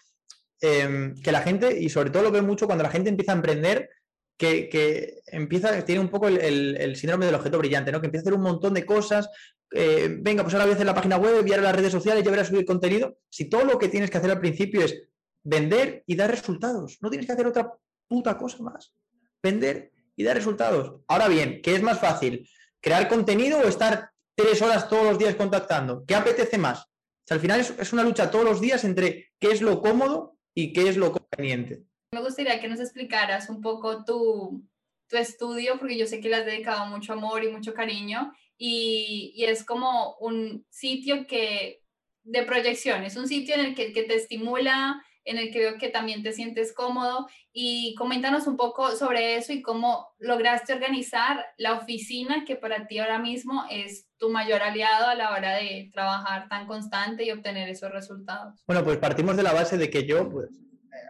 [0.66, 3.34] Em, que la gente, y sobre todo lo veo mucho cuando la gente empieza a
[3.34, 3.90] emprender,
[4.38, 8.00] que, empieza, tiene un poco el, síndrome del objeto brillante, ¿no?
[8.00, 9.28] Que empieza a hacer un montón de cosas.
[9.70, 12.24] Eh, venga, pues ahora voy a hacer la página web, voy a las redes sociales,
[12.24, 13.18] ya voy a subir contenido.
[13.28, 15.02] Si todo lo que tienes que hacer al principio es
[15.42, 17.70] vender y dar resultados, no tienes que hacer otra
[18.08, 18.94] puta cosa más.
[19.42, 21.02] Vender y dar resultados.
[21.08, 22.48] Ahora bien, ¿qué es más fácil?
[22.80, 26.04] ¿Crear contenido o estar tres horas todos los días contactando?
[26.06, 26.86] ¿Qué apetece más?
[27.30, 30.72] al final es, es, una lucha todos los días entre qué es lo cómodo y
[30.72, 31.84] qué es lo conveniente.
[32.12, 34.64] Me gustaría que nos explicaras un poco tu,
[35.08, 39.32] tu estudio, porque yo sé que le has dedicado mucho amor y mucho cariño, y,
[39.34, 41.82] y, es como un sitio que
[42.22, 45.78] de proyección, es un sitio en el que, que te estimula en el que veo
[45.78, 51.44] que también te sientes cómodo y coméntanos un poco sobre eso y cómo lograste organizar
[51.56, 55.90] la oficina que para ti ahora mismo es tu mayor aliado a la hora de
[55.92, 58.62] trabajar tan constante y obtener esos resultados.
[58.66, 60.50] Bueno, pues partimos de la base de que yo, pues,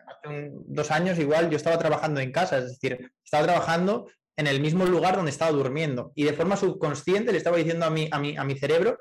[0.07, 4.61] hace dos años igual, yo estaba trabajando en casa, es decir, estaba trabajando en el
[4.61, 8.18] mismo lugar donde estaba durmiendo y de forma subconsciente le estaba diciendo a mi, a
[8.18, 8.98] mi, a mi cerebro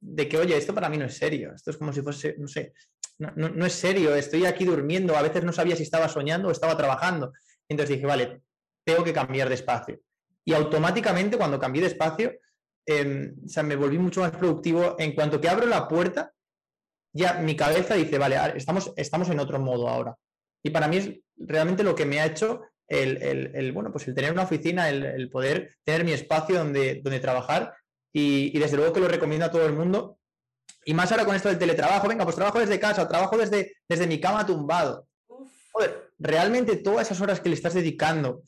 [0.00, 2.48] de que, oye, esto para mí no es serio, esto es como si fuese, no
[2.48, 2.72] sé,
[3.18, 6.76] no, es serio, estoy aquí durmiendo, a veces no sabía si estaba soñando o estaba
[6.76, 7.32] trabajando.
[7.68, 8.42] Entonces dije, vale,
[8.84, 10.00] tengo que cambiar de espacio.
[10.44, 12.32] Y automáticamente cuando cambié de espacio,
[12.86, 14.96] em, me volví mucho más productivo.
[14.98, 16.32] En cuanto que abro la puerta,
[17.14, 20.16] ya mi cabeza dice, vale, estamos, estamos en otro modo ahora.
[20.64, 24.32] Y para mí es realmente lo que me ha hecho el, bueno, pues el tener
[24.32, 27.74] una oficina, el, poder tener mi espacio donde, donde trabajar
[28.12, 30.18] y, desde luego que lo recomiendo a todo el mundo.
[30.84, 34.06] Y más ahora con esto del teletrabajo, venga, pues trabajo desde casa, trabajo desde, desde
[34.06, 35.06] mi cama tumbado.
[35.72, 38.42] Joder, realmente todas esas horas que le estás dedicando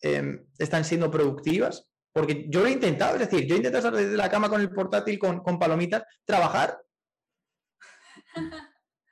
[0.00, 1.88] em, están siendo productivas.
[2.12, 4.60] Porque yo lo he intentado, es decir, yo he intentado estar desde la cama con
[4.60, 6.80] el portátil, con, con palomitas, trabajar.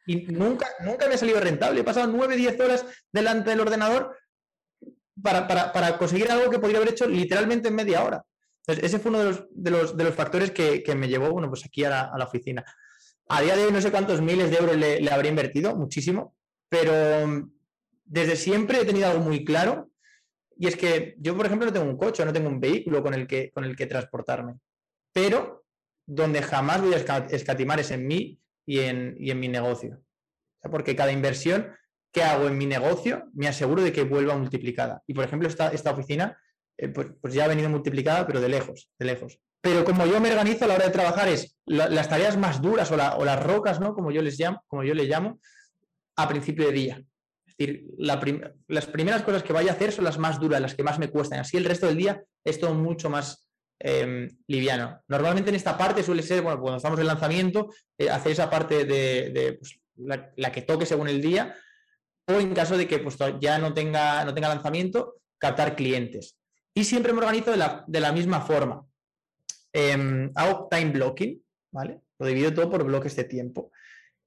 [0.06, 1.80] Y nunca, nunca me ha salido rentable.
[1.80, 4.16] He pasado 9, 10 horas delante del ordenador
[5.22, 8.24] para, para, para, conseguir algo que podría haber hecho literalmente en media hora.
[8.66, 11.30] Entonces, ese fue uno de los, de los, de los factores que, que, me llevó
[11.30, 12.64] bueno, pues aquí a la, a la, oficina.
[13.28, 16.34] A día de hoy no sé cuántos miles de euros le, habría invertido, muchísimo,
[16.68, 17.50] pero mm,
[18.04, 19.90] desde siempre he tenido algo muy claro
[20.58, 23.14] y es que yo, por ejemplo, no tengo un coche, no tengo un vehículo con
[23.14, 24.58] el que, con el que transportarme,
[25.12, 25.64] pero
[26.06, 30.02] donde jamás voy a escatimar es en mí y en, y en mi negocio.
[30.70, 31.76] porque cada inversión
[32.12, 35.02] que hago en mi negocio me aseguro de que vuelva multiplicada.
[35.06, 36.38] Y, por ejemplo, esta, esta oficina
[36.78, 39.40] eh, pues, pues, ya ha venido multiplicada, pero de lejos, de lejos.
[39.60, 42.90] Pero como yo me organizo a la hora de trabajar es las tareas más duras
[42.92, 43.94] o, las rocas, ¿no?
[43.94, 45.40] Como yo les llamo, como yo les llamo,
[46.16, 47.02] a principio de día.
[47.46, 50.84] Es decir, las primeras cosas que vaya a hacer son las más duras, las que
[50.84, 51.40] más me cuestan.
[51.40, 53.48] Así el resto del día es todo mucho más
[53.80, 55.02] em, liviano.
[55.08, 58.84] Normalmente en esta parte suele ser, bueno, cuando estamos en lanzamiento, eh, hacer esa parte
[58.84, 61.56] de, pues, la, que toque según el día,
[62.28, 66.36] o en caso de que pues, ya no tenga, no tenga lanzamiento, captar clientes.
[66.76, 68.86] Y siempre me organizo de la, misma forma.
[69.72, 72.02] Em, hago time blocking, ¿vale?
[72.18, 73.72] Lo divido todo por bloques de tiempo.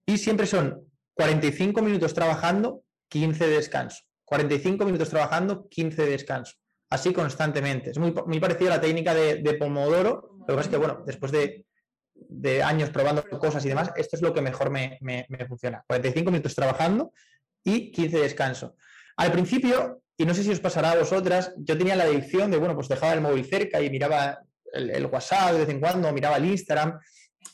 [0.03, 0.83] Y siempre son
[1.13, 4.03] 45 minutos trabajando, 15 de descanso.
[4.25, 6.55] 45 minutos trabajando, 15 de descanso.
[6.89, 7.91] Así constantemente.
[7.91, 10.37] Es muy, muy parecido a la técnica de, Pomodoro.
[10.39, 14.23] Lo que pasa es que, bueno, después de, años probando cosas y demás, esto es
[14.23, 15.83] lo que mejor me, me, me funciona.
[15.87, 17.13] 45 minutos trabajando
[17.63, 18.75] y 15 de descanso.
[19.17, 22.57] Al principio y no sé si os pasará a vosotras, yo tenía la adicción de,
[22.57, 26.35] bueno, pues dejaba el móvil cerca y miraba el, WhatsApp de vez en cuando, miraba
[26.35, 26.99] el Instagram,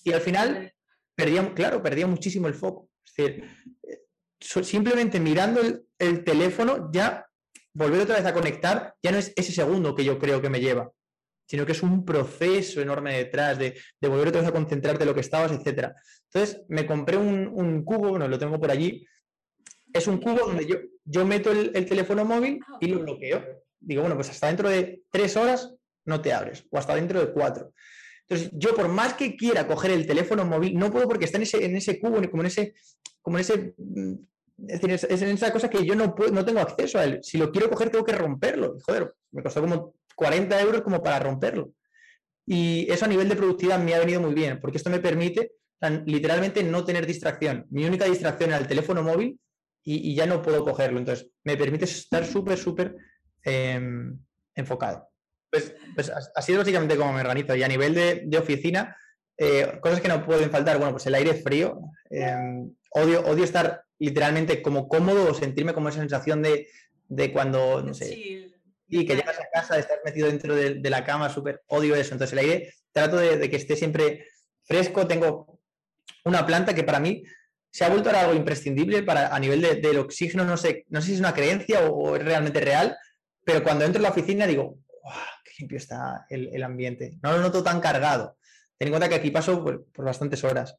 [0.04, 0.74] y al final
[1.14, 2.90] perdía, claro, perdía muchísimo el foco.
[3.06, 3.44] Es decir,
[3.84, 5.62] eh, simplemente mirando
[6.00, 7.28] el, teléfono, ya
[7.72, 10.60] volver otra vez a conectar, ya no es ese segundo que yo creo que me
[10.60, 10.90] lleva,
[11.48, 15.14] sino que es un proceso enorme detrás de, volver otra vez a concentrarte en lo
[15.14, 15.92] que estabas, etc.
[16.34, 19.06] Entonces me compré un, un cubo, bueno, lo tengo por allí,
[19.96, 23.64] es un cubo donde yo, yo meto el, teléfono móvil ah, y lo bloqueo.
[23.80, 27.32] Digo, bueno, pues hasta dentro de tres horas no te abres, o hasta dentro de
[27.32, 27.74] cuatro.
[28.28, 31.44] Entonces, yo por más que quiera coger el teléfono móvil, no puedo porque está en
[31.44, 32.74] ese, en ese cubo, como en ese,
[33.22, 34.14] como en ese, mm,
[34.68, 37.20] es decir, es, en esa cosa que yo no, puedo, no tengo acceso a él.
[37.22, 38.78] Si lo quiero coger, tengo que romperlo.
[38.86, 41.72] joder, me costó como 40 euros como para romperlo.
[42.46, 45.54] Y eso a nivel de productividad me ha venido muy bien, porque esto me permite
[46.06, 47.66] literalmente no tener distracción.
[47.70, 49.40] Mi única distracción era el teléfono móvil
[49.86, 50.98] y, ya no puedo cogerlo.
[50.98, 52.96] Entonces, me permite estar súper, súper
[53.44, 54.20] em,
[54.56, 55.08] enfocado.
[55.52, 57.56] Pues, pues así es básicamente como me organizo.
[57.56, 58.98] Y a nivel de, oficina,
[59.38, 60.78] eh, cosas que no pueden faltar.
[60.78, 61.80] Bueno, pues el aire frío.
[62.10, 66.68] Em, odio, odio estar literalmente como cómodo o sentirme como esa sensación de,
[67.32, 68.52] cuando, no sé,
[68.88, 72.14] y que llegas a casa, estás metido dentro de, la cama, súper odio eso.
[72.14, 74.26] Entonces el aire trato de, de, que esté siempre
[74.64, 75.06] fresco.
[75.06, 75.60] Tengo
[76.24, 77.24] una planta que para mí
[77.76, 81.14] se ha vuelto algo imprescindible para, a nivel del oxígeno, no sé, no sé si
[81.16, 82.96] es una creencia o, es realmente real,
[83.44, 84.80] pero cuando entro en la oficina digo,
[85.44, 87.18] qué limpio está el, ambiente.
[87.22, 88.38] No lo noto tan cargado.
[88.78, 90.78] Ten en cuenta que aquí paso por, bastantes horas.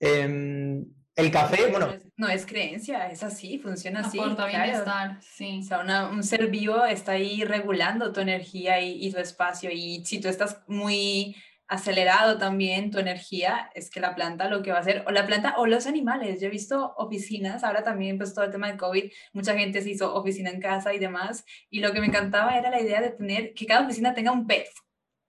[0.00, 1.94] Em, el café, bueno.
[2.16, 4.18] No es, creencia, es así, funciona así.
[4.18, 5.16] Claro.
[5.20, 5.60] sí.
[5.60, 9.70] O sea, un ser vivo está ahí regulando tu energía y, y, tu espacio.
[9.70, 11.36] Y si tú estás muy
[11.66, 15.26] acelerado también tu energía, es que la planta lo que va a hacer, o la
[15.26, 16.40] planta o los animales.
[16.40, 19.90] Yo he visto oficinas, ahora también pues todo el tema de COVID, mucha gente se
[19.90, 23.10] hizo oficina en casa y demás, y lo que me encantaba era la idea de
[23.10, 24.68] tener, que cada oficina tenga un pet.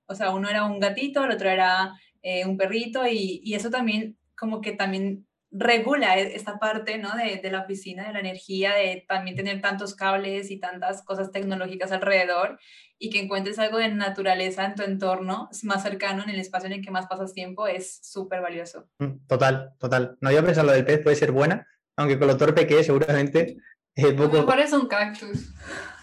[0.08, 3.70] O sea, uno era un gatito, el otro era eh, un perrito, y, y eso
[3.70, 7.16] también como que también regula e, esta parte ¿no?
[7.16, 11.32] de, de, la oficina, de la energía, de también tener tantos cables y tantas cosas
[11.32, 12.60] tecnológicas alrededor
[12.98, 16.74] y que encuentres algo de naturaleza en tu entorno más cercano, en el espacio en
[16.74, 18.88] el que más pasas tiempo, es súper valioso.
[19.00, 20.18] Mm, total, total.
[20.22, 21.68] No, yo pensado lo del pez puede ser buena,
[21.98, 23.58] aunque con lo torpe que es, seguramente
[23.96, 24.38] es poco...
[24.38, 25.54] Mejor es un cactus.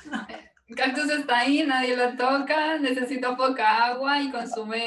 [0.68, 4.86] El cactus está ahí, nadie lo toca, necesita poca agua y consume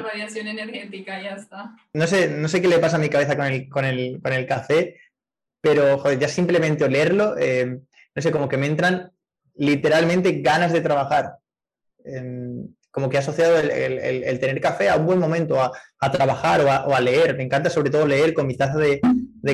[0.00, 1.74] radiación energética, ya está.
[1.92, 4.32] No sé, no sé qué le pasa a mi cabeza con el, con el, con
[4.32, 5.00] el café,
[5.60, 7.80] pero joder, ya simplemente olerlo, eh,
[8.14, 9.10] no sé, como que me entran
[9.60, 11.36] literalmente ganas de trabajar.
[12.04, 16.94] Em, como que he asociado el, tener café a un buen momento, a, trabajar o
[16.94, 17.36] a, leer.
[17.36, 19.00] Me encanta sobre todo leer con mi taza de,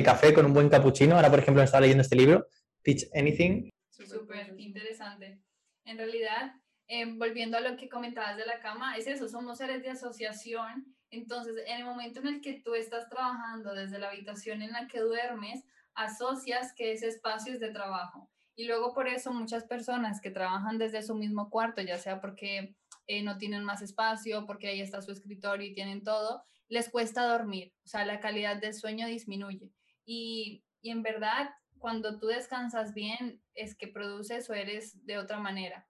[0.03, 1.15] café, con un buen capuchino.
[1.15, 2.47] Ahora, por ejemplo, estaba leyendo este libro,
[2.83, 3.69] Teach Anything.
[3.89, 5.41] Súper interesante.
[5.83, 6.53] En realidad,
[6.87, 10.95] em, volviendo a lo que comentabas de la cama, es eso, somos seres de asociación.
[11.11, 14.87] Entonces, en el momento en el que tú estás trabajando desde la habitación en la
[14.87, 18.29] que duermes, asocias que ese espacio es de trabajo.
[18.57, 22.75] Y luego por eso muchas personas que trabajan desde su mismo cuarto, ya sea porque
[23.05, 27.25] eh, no tienen más espacio, porque ahí está su escritorio y tienen todo, les cuesta
[27.25, 29.71] dormir, o sea, la calidad del sueño disminuye.
[30.05, 35.39] Y, y en verdad, cuando tú descansas bien, es que produces o eres de otra
[35.39, 35.87] manera.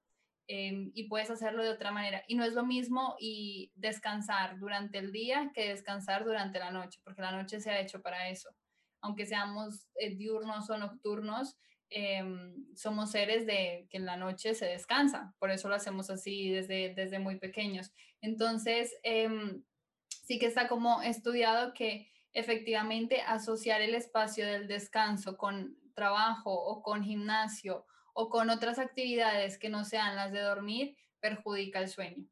[0.50, 2.24] Em, y puedes hacerlo de otra manera.
[2.28, 7.00] Y no es lo mismo y descansar durante el día que descansar durante la noche,
[7.04, 8.50] porque la noche se ha hecho para eso.
[9.02, 11.58] Aunque seamos eh, diurnos o nocturnos,
[11.90, 16.50] Em, somos seres de que en la noche se descansa, por eso lo hacemos así
[16.50, 17.92] desde, desde muy pequeños.
[18.22, 19.64] Entonces, em,
[20.10, 26.84] sí que está como estudiado que efectivamente asociar el espacio del descanso con trabajo o
[26.84, 32.28] con gimnasio o con otras actividades que no sean las de dormir perjudica el sueño.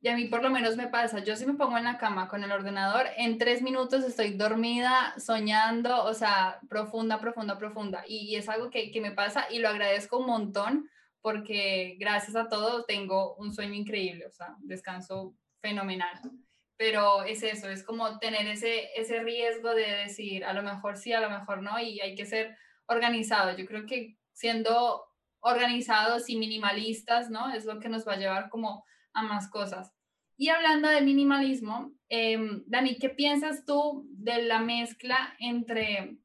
[0.00, 2.28] Y a mí por lo menos me pasa, yo si me pongo en la cama
[2.28, 8.04] con el ordenador, en tres minutos estoy dormida, soñando, o sea, profunda, profunda, profunda.
[8.06, 10.88] Y, es algo que, que, me pasa y lo agradezco un montón
[11.20, 16.20] porque gracias a todo tengo un sueño increíble, o sea, descanso fenomenal.
[16.76, 21.12] Pero es eso, es como tener ese, ese riesgo de decir, a lo mejor sí,
[21.12, 23.56] a lo mejor no, y hay que ser organizado.
[23.56, 25.04] Yo creo que siendo
[25.40, 27.52] organizados y minimalistas, ¿no?
[27.52, 28.84] Es lo que nos va a llevar como
[29.18, 29.92] a más cosas.
[30.36, 36.18] Y hablando de minimalismo, em, Dani, ¿qué piensas tú de la mezcla entre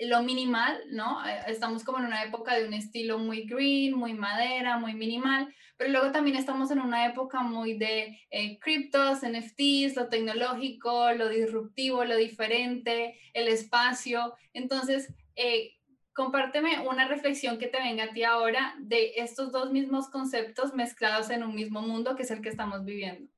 [0.00, 1.24] lo minimal, ¿no?
[1.26, 5.54] Eh, estamos como en una época de un estilo muy green, muy madera, muy minimal,
[5.76, 11.28] pero luego también estamos en una época muy de eh, criptos, NFTs, lo tecnológico, lo
[11.28, 14.34] disruptivo, lo diferente, el espacio.
[14.52, 15.79] Entonces, eh,
[16.20, 21.30] compárteme una reflexión que te venga a ti ahora de estos dos mismos conceptos mezclados
[21.30, 23.32] en un mismo mundo que es el que estamos viviendo.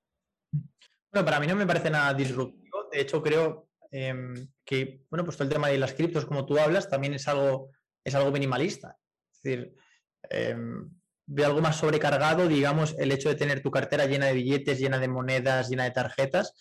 [1.12, 2.88] Bueno, para mí no me parece nada disruptivo.
[2.90, 6.58] De hecho, creo em, que, bueno, pues todo el tema de las criptos, como tú
[6.58, 7.70] hablas, también es algo,
[8.02, 8.98] es algo minimalista.
[9.32, 9.76] Es decir,
[10.28, 10.90] em,
[11.24, 14.98] de algo más sobrecargado, digamos, el hecho de tener tu cartera llena de billetes, llena
[14.98, 16.52] de monedas, llena de tarjetas,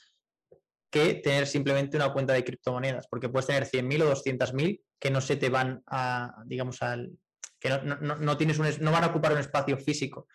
[0.91, 5.21] que tener simplemente una cuenta de criptomonedas, porque puedes tener 100.000 o 200.000 que no
[5.21, 7.11] se te van a, digamos, al,
[7.59, 10.27] que no, tienes un, no van a ocupar un espacio físico.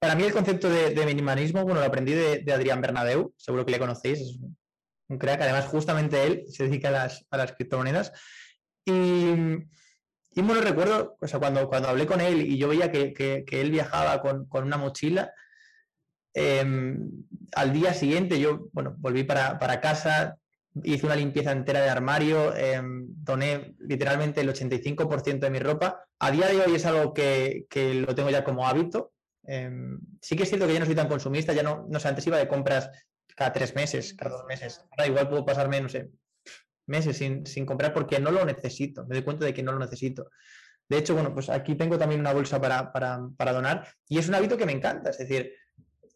[0.00, 3.78] Para mí el concepto de, minimalismo, bueno, lo aprendí de, Adrián Bernadeu, seguro que le
[3.78, 4.38] conocéis, es
[5.08, 8.12] un crack, además justamente él se dedica a las, a las criptomonedas.
[8.86, 9.32] Y,
[10.36, 13.60] y bueno, recuerdo, o sea, cuando, cuando hablé con él y yo veía que, que,
[13.60, 15.32] él viajaba con, con una mochila,
[16.34, 17.24] Em,
[17.54, 20.36] al día siguiente yo, bueno, volví para, casa,
[20.82, 26.04] hice una limpieza entera de armario, em, doné literalmente el 85% de mi ropa.
[26.18, 27.66] A día de hoy es algo que,
[28.06, 29.12] lo tengo ya como hábito.
[29.46, 32.08] Em, sí que es cierto que ya no soy tan consumista, ya no, no sé,
[32.08, 32.90] antes iba de compras
[33.36, 34.84] cada tres meses, cada dos meses.
[34.90, 36.10] Ahora igual puedo pasarme, no sé,
[36.86, 40.30] meses sin, comprar porque no lo necesito, me doy cuenta de que no lo necesito.
[40.88, 44.34] De hecho, bueno, pues aquí tengo también una bolsa para, para donar y es un
[44.34, 45.52] hábito que me encanta, es decir,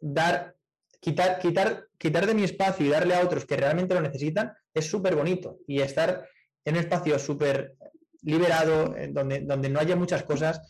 [0.01, 0.55] dar,
[1.01, 4.87] quitar, quitar, quitar de mi espacio y darle a otros que realmente lo necesitan es
[4.87, 5.59] súper bonito.
[5.67, 6.27] Y estar
[6.65, 7.75] en un espacio súper
[8.23, 10.61] liberado, donde, donde no haya muchas cosas,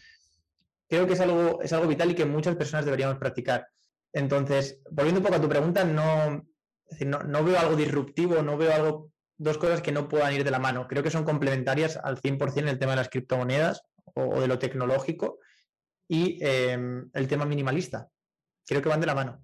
[0.89, 3.67] creo que es algo, es algo vital y que muchas personas deberíamos practicar.
[4.13, 6.47] Entonces, volviendo un poco a tu pregunta, no,
[7.07, 10.59] no, veo algo disruptivo, no veo algo, dos cosas que no puedan ir de la
[10.59, 10.87] mano.
[10.89, 13.83] Creo que son complementarias al 100% el tema de las criptomonedas
[14.15, 15.39] o, de lo tecnológico
[16.09, 16.79] y eh,
[17.13, 18.09] el tema minimalista
[18.75, 19.41] creo que van de la mano.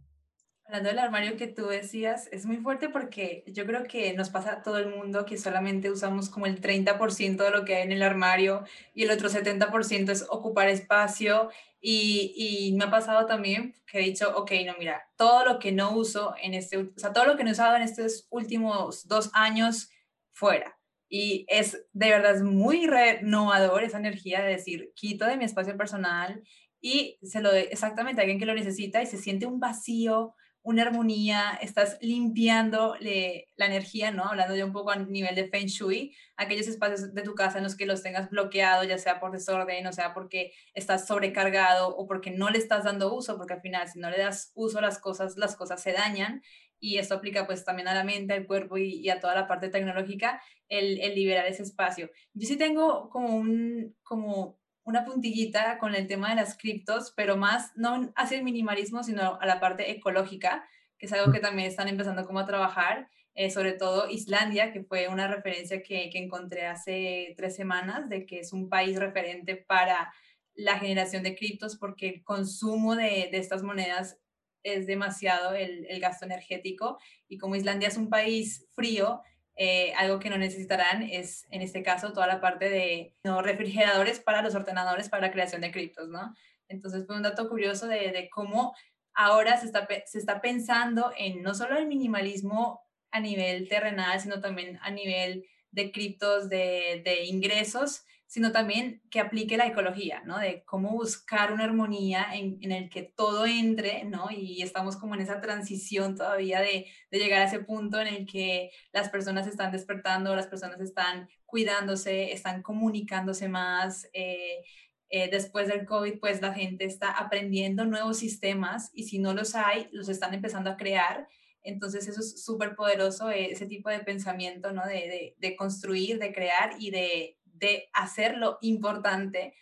[0.67, 4.53] Hablando del armario que tú decías, es muy fuerte porque yo creo que nos pasa
[4.53, 7.93] a todo el mundo que solamente usamos como el 30% de lo que hay en
[7.93, 8.65] el armario
[8.95, 11.51] y el otro 70% es ocupar espacio.
[11.81, 15.71] Y, y, me ha pasado también que he dicho, ok, no, mira, todo lo que
[15.71, 19.07] no uso en este, o sea, todo lo que no he usado en estos últimos
[19.07, 19.91] dos años
[20.33, 20.79] fuera.
[21.09, 25.77] Y es de verdad es muy renovador esa energía de decir, quito de mi espacio
[25.77, 26.43] personal
[26.85, 30.35] y se lo doy exactamente a alguien que lo necesita y se siente un vacío,
[30.61, 34.25] una armonía, estás limpiando la energía, ¿no?
[34.25, 37.65] Hablando ya un poco a nivel de Feng Shui, aquellos espacios de tu casa en
[37.65, 42.07] los que los tengas bloqueados, ya sea por desorden, o sea porque estás sobrecargado o
[42.07, 44.83] porque no le estás dando uso, porque al final si no le das uso a
[44.83, 46.43] las cosas, las cosas se dañan
[46.79, 49.71] y esto aplica pues también a la mente, al cuerpo y, a toda la parte
[49.71, 52.11] tecnológica, el, el, liberar ese espacio.
[52.35, 57.37] Yo sí tengo como un, como una puntillita con el tema de las criptos, pero
[57.37, 60.65] más no hacia el minimalismo, sino a la parte ecológica,
[60.99, 64.85] que es algo que también están empezando como a trabajar, eh, sobre todo Islandia, que
[64.85, 69.57] fue una referencia que, que, encontré hace tres semanas, de que es un país referente
[69.57, 70.13] para
[70.55, 74.21] la generación de criptos, porque el consumo de, de estas monedas
[74.63, 79.23] es demasiado el, el gasto energético, y como Islandia es un país frío,
[79.57, 83.43] eh, algo que no necesitarán es, en este caso, toda la parte de ¿no?
[83.43, 86.35] refrigeradores para los ordenadores para la creación de criptos, ¿no?
[86.69, 88.75] Entonces fue un dato curioso de, de cómo
[89.15, 94.41] ahora se está, se está pensando en no solo el minimalismo a nivel terrenal, sino
[94.41, 100.39] también a nivel de criptos, de, de ingresos, sino también que aplique la ecología, ¿no?
[100.39, 104.29] De cómo buscar una armonía en, en, el que todo entre, ¿no?
[104.31, 108.27] Y estamos como en esa transición todavía de, de, llegar a ese punto en el
[108.27, 114.09] que las personas están despertando, las personas están cuidándose, están comunicándose más.
[114.13, 114.65] Eh,
[115.11, 119.55] eh, después del COVID, pues la gente está aprendiendo nuevos sistemas y si no los
[119.55, 121.29] hay, los están empezando a crear.
[121.63, 124.85] Entonces eso es súper poderoso, eh, ese tipo de pensamiento, ¿no?
[124.85, 129.55] De, de, de construir, de crear y de de hacer lo importante,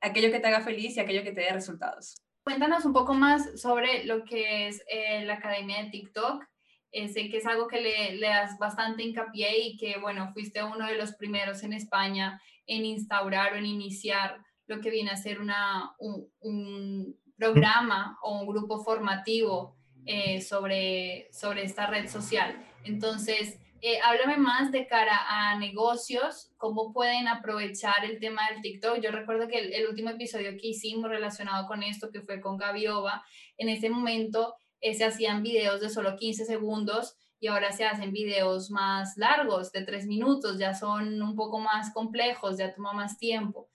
[0.00, 2.16] aquello que te haga feliz y aquello que te dé resultados.
[2.44, 6.44] Cuéntanos un poco más sobre lo que es eh, la Academia de TikTok.
[6.92, 10.62] Eh, sé que es algo que le, le, das bastante hincapié y que, bueno, fuiste
[10.62, 15.16] uno de los primeros en España en instaurar o en iniciar lo que viene a
[15.16, 19.76] ser una, un, programa o un grupo formativo
[20.06, 22.56] eh, sobre, sobre esta red social.
[22.84, 29.00] Entonces, eh, háblame más de cara a negocios, cómo pueden aprovechar el tema del TikTok.
[29.00, 32.56] Yo recuerdo que el, el último episodio que hicimos relacionado con esto, que fue con
[32.56, 33.24] Gaviova,
[33.56, 38.12] en ese momento eh, se hacían videos de solo 15 segundos y ahora se hacen
[38.12, 43.18] videos más largos, de 3 minutos, ya son un poco más complejos, ya toma más
[43.18, 43.68] tiempo.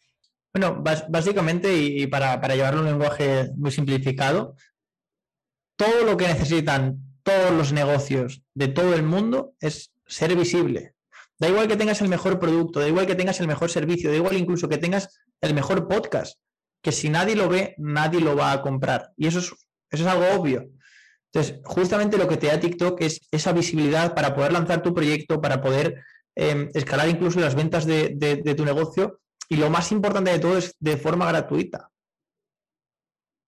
[0.54, 4.56] Bueno, básicamente, y para, para llevarlo a un lenguaje muy simplificado,
[5.76, 10.96] todo lo que necesitan todos los negocios de todo el mundo es ser visible.
[11.40, 14.16] Da igual que tengas el mejor producto, da igual que tengas el mejor servicio, da
[14.16, 16.40] igual incluso que tengas el mejor podcast,
[16.82, 19.12] que si nadie lo ve, nadie lo va a comprar.
[19.18, 19.46] Y eso es,
[19.92, 20.70] eso es algo obvio.
[21.32, 25.42] Entonces, justamente lo que te da TikTok es esa visibilidad para poder lanzar tu proyecto,
[25.42, 26.04] para poder
[26.36, 29.20] eh, escalar incluso las ventas de, de, de tu negocio.
[29.50, 31.90] Y lo más importante de todo es de forma gratuita.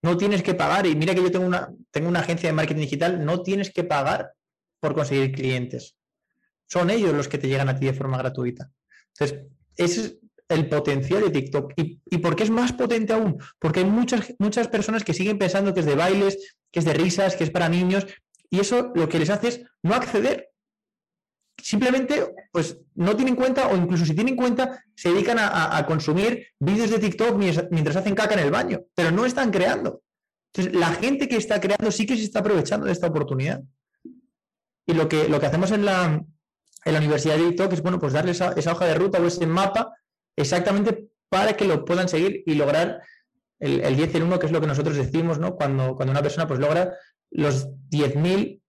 [0.02, 0.86] No tienes que pagar.
[0.86, 3.84] Y mira que yo tengo una, tengo una agencia de marketing digital, no tienes que
[3.84, 4.32] pagar
[4.80, 5.95] por conseguir clientes
[6.68, 8.70] son ellos los que te llegan a ti de forma gratuita.
[9.12, 9.46] Entonces,
[9.76, 11.72] ese es el potencial de TikTok.
[11.76, 13.38] ¿Y, y por qué es más potente aún?
[13.58, 16.94] Porque hay muchas, muchas personas que siguen pensando que es de bailes, que es de
[16.94, 18.06] risas, que es para niños,
[18.50, 20.50] y eso lo que les hace es no acceder.
[21.60, 26.48] Simplemente, pues no tienen cuenta, o incluso si tienen cuenta, se dedican a, a, consumir
[26.60, 30.02] vídeos de TikTok mientras, mientras hacen caca en el baño, pero no están creando.
[30.52, 33.62] Entonces, la gente que está creando sí que se está aprovechando de esta oportunidad.
[34.86, 36.24] Y lo que, lo que hacemos en la,
[36.86, 39.26] en la Universidad de TikTok es bueno, pues darle esa, esa, hoja de ruta o
[39.26, 39.92] ese mapa
[40.36, 43.02] exactamente para que lo puedan seguir y lograr
[43.58, 45.56] el, el 10 en 1, que es lo que nosotros decimos, ¿no?
[45.56, 46.94] Cuando, cuando una persona pues logra
[47.30, 48.62] los 10.000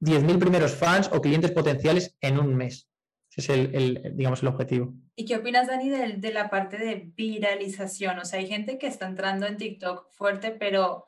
[0.00, 2.88] 10 primeros fans o clientes potenciales en un mes.
[3.30, 4.94] Ese es el, el, digamos, el objetivo.
[5.16, 8.18] ¿Y qué opinas, Dani, de, de, la parte de viralización?
[8.18, 11.06] O sea, hay gente que está entrando en TikTok fuerte, pero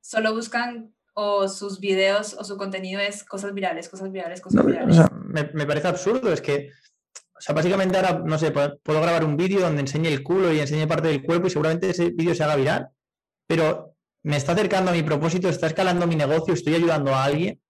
[0.00, 4.70] solo buscan o sus videos o su contenido es cosas virales, cosas virales, cosas no,
[4.70, 4.98] virales.
[4.98, 6.70] O sea, me, parece absurdo, es que,
[7.14, 10.60] o sea, básicamente ahora, no sé, puedo, grabar un vídeo donde enseñe el culo y
[10.60, 12.88] enseñe parte del cuerpo y seguramente ese vídeo se haga viral,
[13.46, 17.60] pero me está acercando a mi propósito, está escalando mi negocio, estoy ayudando a alguien.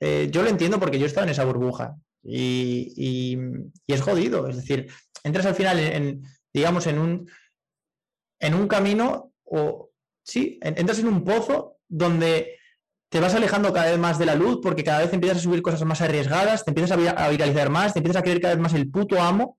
[0.00, 3.38] Eh, yo lo entiendo porque yo estaba en esa burbuja y, y,
[3.86, 4.86] y, es jodido, es decir,
[5.24, 7.30] entras al final en, en digamos, en un,
[8.40, 9.90] en un camino o,
[10.22, 12.58] sí, entras en un pozo donde
[13.08, 15.62] te vas alejando cada vez más de la luz porque cada vez empiezas a subir
[15.62, 18.74] cosas más arriesgadas, te empiezas a viralizar más, te empiezas a creer cada vez más
[18.74, 19.58] el puto amo,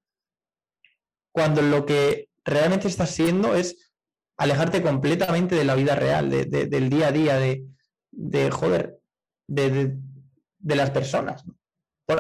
[1.32, 3.91] cuando lo que realmente estás siendo es
[4.38, 7.66] alejarte completamente de la vida real, de, de, del día a día, de,
[8.12, 9.00] de joder,
[9.47, 9.97] de,
[10.60, 11.43] de las personas.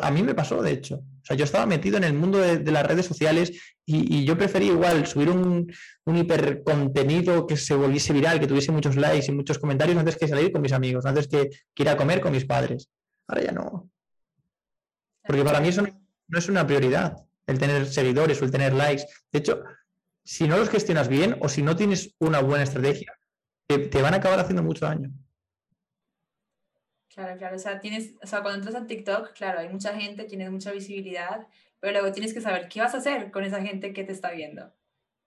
[0.01, 1.01] A mí me pasó, de hecho.
[1.29, 3.51] Sea, yo estaba metido en el mundo de, las redes sociales
[3.85, 5.71] y, yo prefería igual subir un,
[6.05, 10.27] un hipercontenido que se volviese viral, que tuviese muchos likes y muchos comentarios antes que
[10.27, 12.89] salir con mis amigos, antes que, que ir a comer con mis padres.
[13.27, 13.89] Ahora ya no.
[15.23, 15.83] Porque para mí eso
[16.27, 17.15] no es una prioridad,
[17.47, 19.03] el tener seguidores o el tener likes.
[19.31, 19.63] De hecho,
[20.23, 23.13] si no los gestionas bien o si no tienes una buena estrategia,
[23.67, 25.11] te, van a acabar haciendo mucho daño.
[27.19, 27.57] Claro, claro.
[27.57, 30.71] O sea, tienes, o sea, cuando entras a TikTok, claro, hay mucha gente, tienes mucha
[30.71, 31.45] visibilidad,
[31.81, 34.31] pero luego tienes que saber qué vas a hacer con esa gente que te está
[34.31, 34.71] viendo.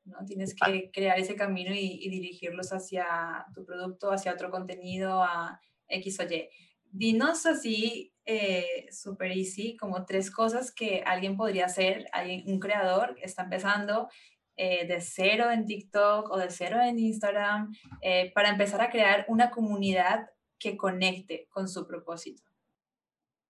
[0.05, 0.25] ¿no?
[0.25, 5.61] Tienes que crear ese camino y, y dirigirlos hacia tu producto, hacia otro contenido, a
[5.87, 6.49] X o Y.
[6.91, 13.17] Dinos así, eh, super easy, como tres cosas que alguien podría hacer, alguien, un creador
[13.17, 14.09] que está empezando
[14.57, 19.27] eh, de cero en TikTok o de cero en Instagram, eh, para empezar a crear
[19.29, 20.31] una comunidad
[20.63, 22.43] que conecte con su propósito?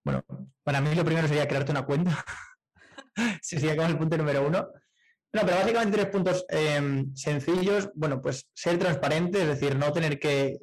[0.03, 0.23] Bueno,
[0.63, 2.25] para mí lo primero sería crearte una cuenta.
[3.41, 4.67] sería como el punto número uno.
[5.31, 7.89] No, pero básicamente tres puntos em, sencillos.
[7.95, 10.59] Bueno, pues ser transparente, es decir, no tener que,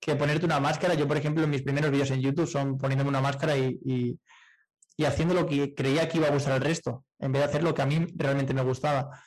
[0.00, 0.94] que, ponerte una máscara.
[0.94, 4.18] Yo, por ejemplo, en mis primeros vídeos en YouTube son poniéndome una máscara y, y,
[4.96, 7.62] y, haciendo lo que creía que iba a gustar al resto, en vez de hacer
[7.62, 9.20] lo que a mí realmente me gustaba.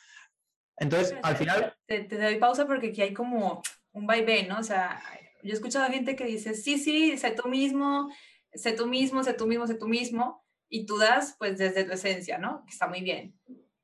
[0.76, 1.76] Entonces, al final...
[1.86, 3.62] Te, doy pausa porque aquí hay como
[3.92, 4.58] un vaivén, ¿no?
[4.58, 5.00] O sea,
[5.42, 8.08] yo he escuchado gente que dice, sí, sí, sé tú mismo,
[8.52, 11.92] sé tú mismo, sé tú mismo, sé tú mismo, y tú das pues desde tu
[11.92, 12.64] esencia, ¿no?
[12.64, 13.38] Que está muy bien.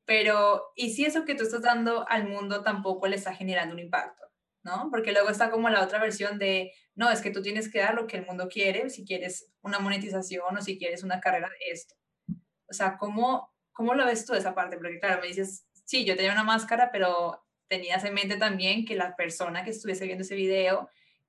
[0.05, 3.81] Pero, ¿y si eso que tú estás dando al mundo tampoco le está generando un
[3.81, 4.19] impacto?
[4.63, 4.89] ¿no?
[4.91, 7.95] Porque luego está como la otra versión de, no, es que tú tienes que dar
[7.95, 11.73] lo que el mundo quiere, si quieres una monetización o si quieres una carrera de
[11.73, 11.95] esto.
[12.69, 14.77] O sea, ¿cómo, cómo lo ves tú esa parte?
[14.77, 18.97] Porque claro, me dices, sí, yo tenía una máscara, pero tenías en mente también que
[18.97, 20.89] la persona que estuviese viendo ese video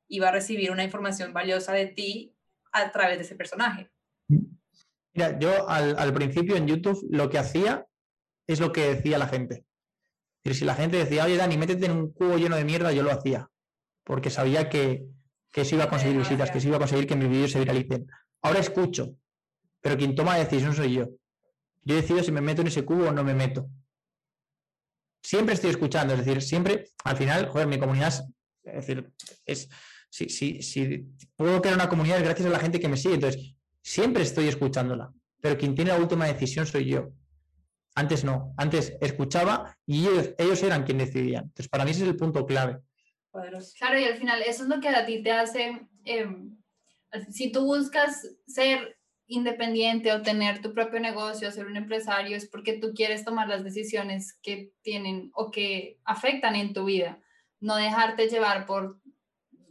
[0.10, 2.36] iba a recibir una información valiosa de ti
[2.72, 3.90] a través de ese personaje.
[5.14, 7.88] Mira, yo al, principio en YouTube lo que hacía
[8.48, 9.66] es lo que decía la gente.
[10.44, 13.04] Es si la gente decía, oye Dani, métete en un cubo lleno de mierda, yo
[13.04, 13.50] lo hacía.
[14.04, 15.06] Porque sabía que,
[15.52, 17.60] que eso iba a conseguir visitas, que eso iba a conseguir que mis vídeos se
[17.60, 18.08] viralicen.
[18.42, 19.16] Ahora escucho,
[19.82, 21.10] pero quien toma la decisión soy yo.
[21.84, 23.70] Yo decido si me meto en ese cubo o no me meto
[25.22, 28.14] siempre estoy escuchando, es decir, siempre, al final, joder, mi comunidad,
[28.64, 29.12] es decir,
[29.46, 29.70] es,
[30.10, 31.06] si, si, si
[31.36, 35.12] puedo crear una comunidad gracias a la gente que me sigue, entonces, siempre estoy escuchándola,
[35.42, 37.10] pero quien tiene la última decisión soy yo.
[37.96, 41.46] Antes no, antes escuchaba y ellos, ellos eran quienes decidían.
[41.46, 42.80] Entonces, para mí ese es el punto clave.
[43.32, 46.28] Claro, y al final eso es lo que a ti te hace, eh,
[47.30, 48.98] si tú buscas ser
[49.28, 53.64] independiente o tener tu propio negocio, ser un empresario, es porque tú quieres tomar las
[53.64, 57.20] decisiones que tienen o que afectan en tu vida.
[57.60, 59.00] No dejarte llevar por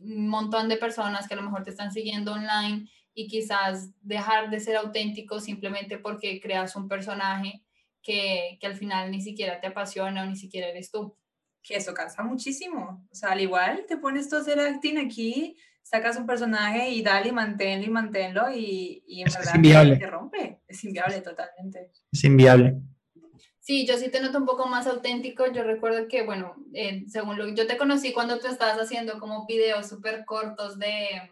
[0.08, 4.50] un montón de personas que a lo mejor te están siguiendo online y quizás dejar
[4.50, 7.62] de ser auténtico simplemente porque creas un personaje
[8.02, 11.16] que, que al final ni siquiera te apasiona o ni siquiera eres tú.
[11.62, 13.06] Que eso cansa muchísimo.
[13.10, 15.56] O sea, al igual te pones todo a hacer acting aquí
[15.88, 19.96] sacas un personaje y dale y manténlo y manténlo y, y en verdad inviable.
[19.96, 20.60] te rompe.
[20.68, 21.92] Es inviable totalmente.
[22.12, 22.76] Es inviable.
[23.68, 25.44] Sí, yo sí te noto un poco más auténtico.
[25.52, 29.18] Yo recuerdo que, bueno, eh, según lo que yo te conocí cuando tú estabas haciendo
[29.18, 31.28] como videos súper cortos de,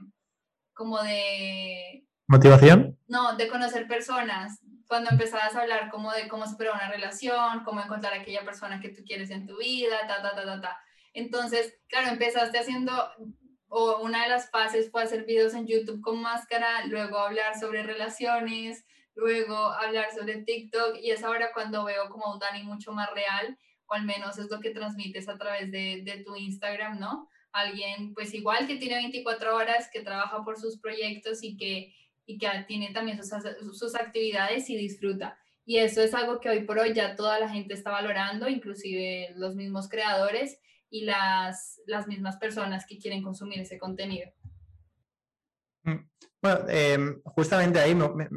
[0.74, 2.05] como de...
[2.26, 2.99] ¿Motivación?
[3.07, 4.61] No, de conocer personas.
[4.87, 8.80] Cuando empezabas a hablar como de cómo superar una relación, cómo encontrar a aquella persona
[8.80, 10.78] que tú quieres en tu vida, ta, ta, ta, ta, ta.
[11.14, 12.93] Entonces, claro, empezaste haciendo
[13.68, 17.82] o una de las fases fue hacer videos en YouTube con máscara, luego hablar sobre
[17.82, 18.84] relaciones,
[19.17, 23.59] luego hablar sobre TikTok y es ahora cuando veo como un Dani mucho más real,
[23.87, 27.29] o al menos es lo que transmites a través de, de tu Instagram, ¿no?
[27.53, 31.95] Alguien pues igual que tiene 24 horas, que trabaja por sus proyectos y que,
[32.27, 33.31] y que tiene también sus,
[33.79, 35.39] sus actividades y disfruta.
[35.64, 39.33] Y eso es algo que hoy por hoy ya toda la gente está valorando, inclusive
[39.37, 40.61] los mismos creadores
[40.91, 44.31] y las, las mismas personas que quieren consumir ese contenido.
[45.83, 46.09] Mm.
[46.43, 48.29] Bueno, em, justamente ahí me,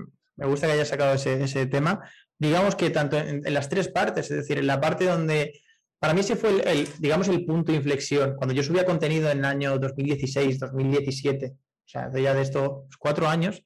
[0.46, 2.02] gusta que hayas sacado ese, tema.
[2.38, 5.62] Digamos que tanto en, las tres partes, es decir, en la parte donde
[6.00, 8.36] para mí ese fue el, digamos, el punto de inflexión.
[8.38, 13.28] Cuando yo subía contenido en el año 2016, 2017, o sea, ya de estos cuatro
[13.28, 13.64] años,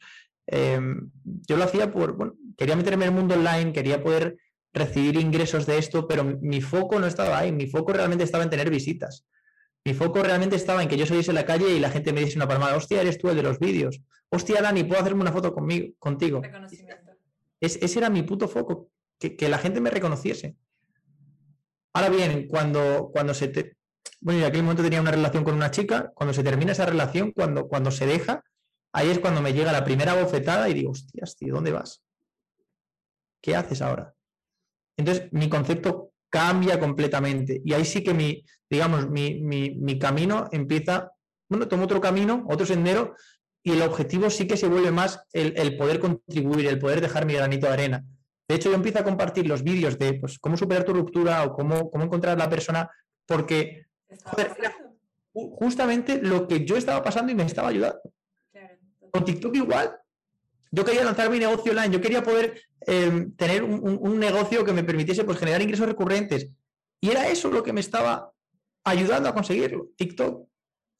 [0.48, 4.38] em, yo lo hacía por, bueno, quería meterme en el mundo online, quería poder
[4.74, 8.50] recibir ingresos de esto, pero mi foco no estaba ahí, mi foco realmente estaba en
[8.50, 9.26] tener visitas.
[9.86, 12.22] Mi foco realmente estaba en que yo saliese a la calle y la gente me
[12.22, 14.02] diese una palmada, hostia, eres tú el de los vídeos,
[14.36, 16.42] hostia, Dani, puedo hacerme una foto conmigo, contigo.
[17.60, 20.56] ese era mi puto foco, que, la gente me reconociese.
[21.94, 23.78] Ahora bien, cuando, cuando se te...
[24.20, 27.32] Bueno, en aquel momento tenía una relación con una chica, cuando se termina esa relación,
[27.32, 28.44] cuando, cuando se deja,
[28.94, 32.04] ahí es cuando me llega la primera bofetada y digo, hostias, tío, ¿dónde vas?
[33.44, 34.16] ¿qué haces ahora?
[34.98, 37.62] Entonces, mi concepto cambia completamente.
[37.64, 41.12] Y ahí sí que mi, digamos, mi, camino empieza,
[41.50, 43.16] bueno, tomo otro camino, otro sendero,
[43.64, 47.34] y el objetivo sí que se vuelve más el, poder contribuir, el poder dejar mi
[47.34, 48.04] granito de arena.
[48.48, 51.54] De hecho, yo empiezo a compartir los vídeos de pues, cómo superar tu ruptura o
[51.54, 52.90] cómo, cómo encontrar a la persona,
[53.26, 53.86] porque
[55.34, 58.02] justamente lo que yo estaba pasando y me estaba ayudando.
[59.12, 59.96] Con TikTok igual.
[60.72, 64.84] Yo quería lanzar mi negocio online, yo quería poder em, tener un, negocio que me
[64.84, 66.50] permitiese pues, generar ingresos recurrentes.
[67.00, 68.32] Y era eso lo que me estaba
[68.84, 70.48] ayudando a conseguirlo, TikTok.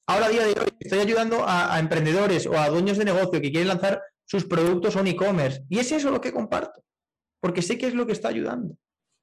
[0.06, 3.52] Ahora, a día de hoy, estoy ayudando a, emprendedores o a dueños de negocio que
[3.52, 5.64] quieren lanzar sus productos en e-commerce.
[5.70, 6.84] Y es eso lo que comparto,
[7.40, 8.76] porque sé que es lo que está ayudando.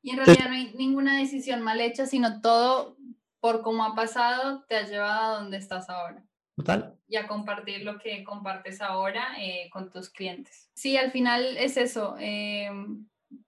[0.03, 2.97] Y en realidad no hay ninguna decisión mal hecha, sino todo
[3.41, 6.25] por cómo ha pasado te ha llevado a donde estás ahora.
[6.57, 6.95] Total.
[7.09, 10.71] Y a compartir lo que compartes ahora eh, con tus clientes.
[10.75, 12.17] Sí, al final es eso.
[12.19, 12.71] Eh,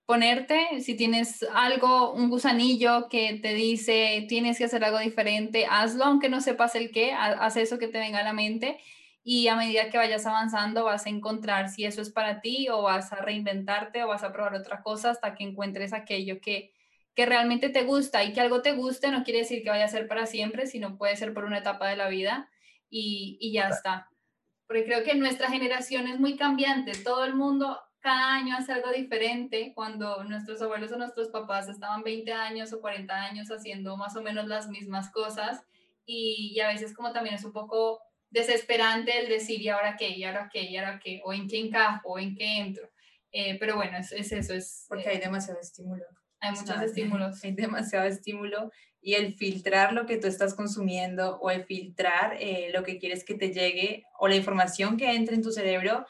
[0.07, 6.05] ponerte, si tienes algo, un gusanillo que te dice tienes que hacer algo diferente, hazlo,
[6.05, 8.79] aunque no sepas el qué, haz eso que te venga a la mente
[9.25, 12.83] y a medida que vayas avanzando vas a encontrar si eso es para ti o
[12.83, 16.73] vas a reinventarte o vas a probar otra cosa hasta que encuentres aquello que,
[17.15, 19.89] que realmente te gusta y que algo te guste no quiere decir que vaya a
[19.89, 22.51] ser para siempre, sino puede ser por una etapa de la vida
[22.91, 24.09] y, y ya está.
[24.67, 28.91] Porque creo que nuestra generación es muy cambiante, todo el mundo cada año hace algo
[28.91, 34.17] diferente cuando nuestros abuelos o nuestros papás estaban 20 años o 40 años haciendo más
[34.17, 35.63] o menos las mismas cosas
[36.05, 40.25] y, a veces como también es un poco desesperante el decir y ahora qué, y
[40.25, 42.91] ahora qué, y ahora qué, o en qué encajo, o en qué entro.
[43.31, 44.85] Eh, pero bueno, es, es, eso, es...
[44.89, 46.05] Porque hay demasiado estímulo.
[46.41, 47.43] Hay muchos estímulos.
[47.45, 52.71] Hay demasiado estímulo y el filtrar lo que tú estás consumiendo o el filtrar eh,
[52.75, 56.05] lo que quieres que te llegue o la información que entre en tu cerebro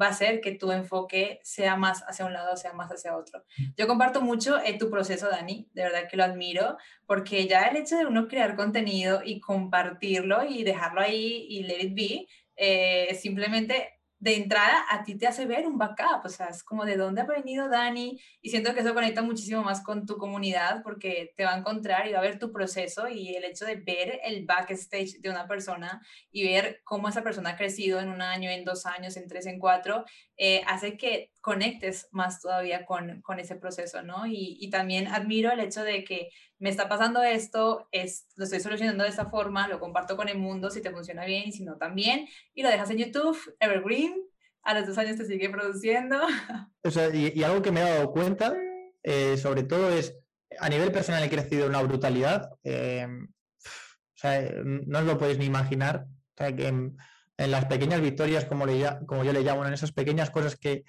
[0.00, 3.44] va a hacer que tu enfoque sea más hacia un lado, sea más hacia otro.
[3.76, 6.76] Yo comparto mucho en tu proceso, Dani, de verdad que lo admiro,
[7.06, 11.80] porque ya el hecho de uno crear contenido y compartirlo y dejarlo ahí y let
[11.80, 12.26] it be,
[12.56, 16.84] eh, simplemente de entrada a ti te hace ver un backup, o sea, es como
[16.84, 20.82] de dónde ha venido Dani y siento que eso conecta muchísimo más con tu comunidad
[20.82, 23.76] porque te va a encontrar y va a ver tu proceso y el hecho de
[23.76, 26.02] ver el backstage de una persona
[26.32, 29.46] y ver cómo esa persona ha crecido en un año, en dos años, en tres,
[29.46, 30.04] en cuatro,
[30.36, 34.26] eh, hace que conectes más todavía con, con ese proceso, ¿no?
[34.26, 36.28] Y, y, también admiro el hecho de que
[36.58, 40.38] me está pasando esto, es, lo estoy solucionando de esta forma, lo comparto con el
[40.38, 44.14] mundo si te funciona bien y si no también, y lo dejas en YouTube, Evergreen,
[44.62, 46.20] a los dos años te sigue produciendo.
[47.12, 48.56] Y, algo que me he dado cuenta,
[49.02, 50.16] eh, sobre todo es,
[50.58, 55.44] a nivel personal he crecido una brutalidad, eh, o sea, no os lo podéis ni
[55.44, 56.96] imaginar, o sea, que en
[57.36, 58.64] las pequeñas victorias, como,
[59.06, 60.84] como yo le llamo, en esas pequeñas cosas que,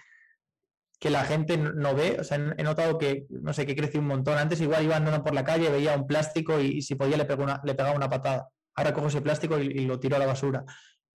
[1.00, 2.18] que la gente no ve.
[2.20, 4.38] O sea, he notado que, no sé, que crece un montón.
[4.38, 7.28] Antes igual iba andando por la calle, veía un plástico y, si podía le,
[7.64, 8.50] le pegaba una patada.
[8.76, 10.64] Ahora cojo ese plástico y, lo tiro a la basura.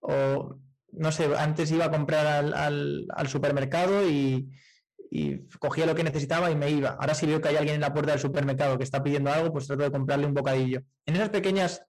[0.00, 0.58] O,
[0.92, 4.50] no sé, antes iba a comprar al, al, supermercado y,
[5.10, 6.90] y, cogía lo que necesitaba y me iba.
[6.90, 9.52] Ahora si veo que hay alguien en la puerta del supermercado que está pidiendo algo,
[9.52, 10.82] pues trato de comprarle un bocadillo.
[11.06, 11.86] En esas pequeñas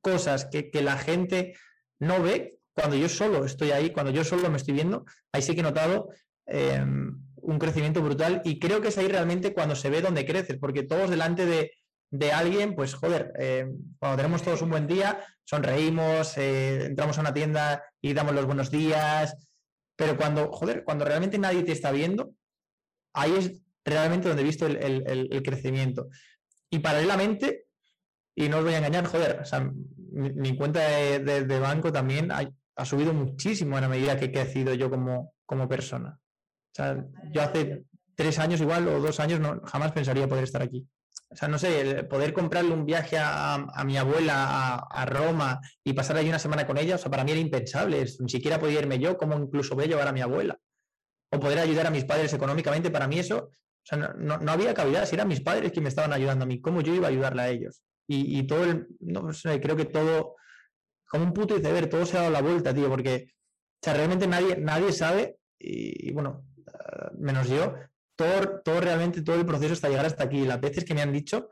[0.00, 1.54] cosas que, que la gente
[1.98, 5.54] no ve, cuando yo solo estoy ahí, cuando yo solo me estoy viendo, ahí sí
[5.54, 6.08] que he notado
[6.46, 10.58] em, un crecimiento brutal y creo que es ahí realmente cuando se ve dónde creces,
[10.58, 16.36] porque todos delante de, alguien, pues joder, em, cuando tenemos todos un buen día, sonreímos,
[16.38, 19.36] eh, entramos a una tienda y damos los buenos días,
[19.96, 22.32] pero cuando, joder, cuando realmente nadie te está viendo,
[23.12, 26.08] ahí es realmente donde he visto el, crecimiento.
[26.70, 27.64] Y paralelamente,
[28.34, 29.42] y no os voy a engañar, joder,
[30.12, 34.88] mi, cuenta de, banco también ha, subido muchísimo a la medida que he crecido yo
[34.88, 36.19] como, como persona.
[36.72, 40.62] O sea, yo hace tres años igual o dos años no, jamás pensaría poder estar
[40.62, 40.86] aquí.
[41.32, 46.16] O sea, no sé, poder comprarle un viaje a, mi abuela a, Roma y pasar
[46.16, 48.04] ahí una semana con ella, o sea, para mí era impensable.
[48.18, 50.58] Ni siquiera podía irme yo, como incluso voy a llevar a mi abuela.
[51.30, 54.74] O poder ayudar a mis padres económicamente, para mí eso, o sea, no, no, había
[54.74, 55.06] cavidad.
[55.06, 57.42] Si eran mis padres quienes me estaban ayudando a mí, ¿cómo yo iba a ayudarle
[57.42, 57.82] a ellos?
[58.12, 60.34] Y, todo el, no sé, creo que todo,
[61.06, 64.26] como un puto iceberg, todo se ha dado la vuelta, tío, porque, o sea, realmente
[64.26, 66.44] nadie, nadie sabe, y bueno,
[67.18, 67.74] menos yo,
[68.16, 70.44] todo, todo realmente, todo el proceso hasta llegar hasta aquí.
[70.44, 71.50] Las veces que me han dicho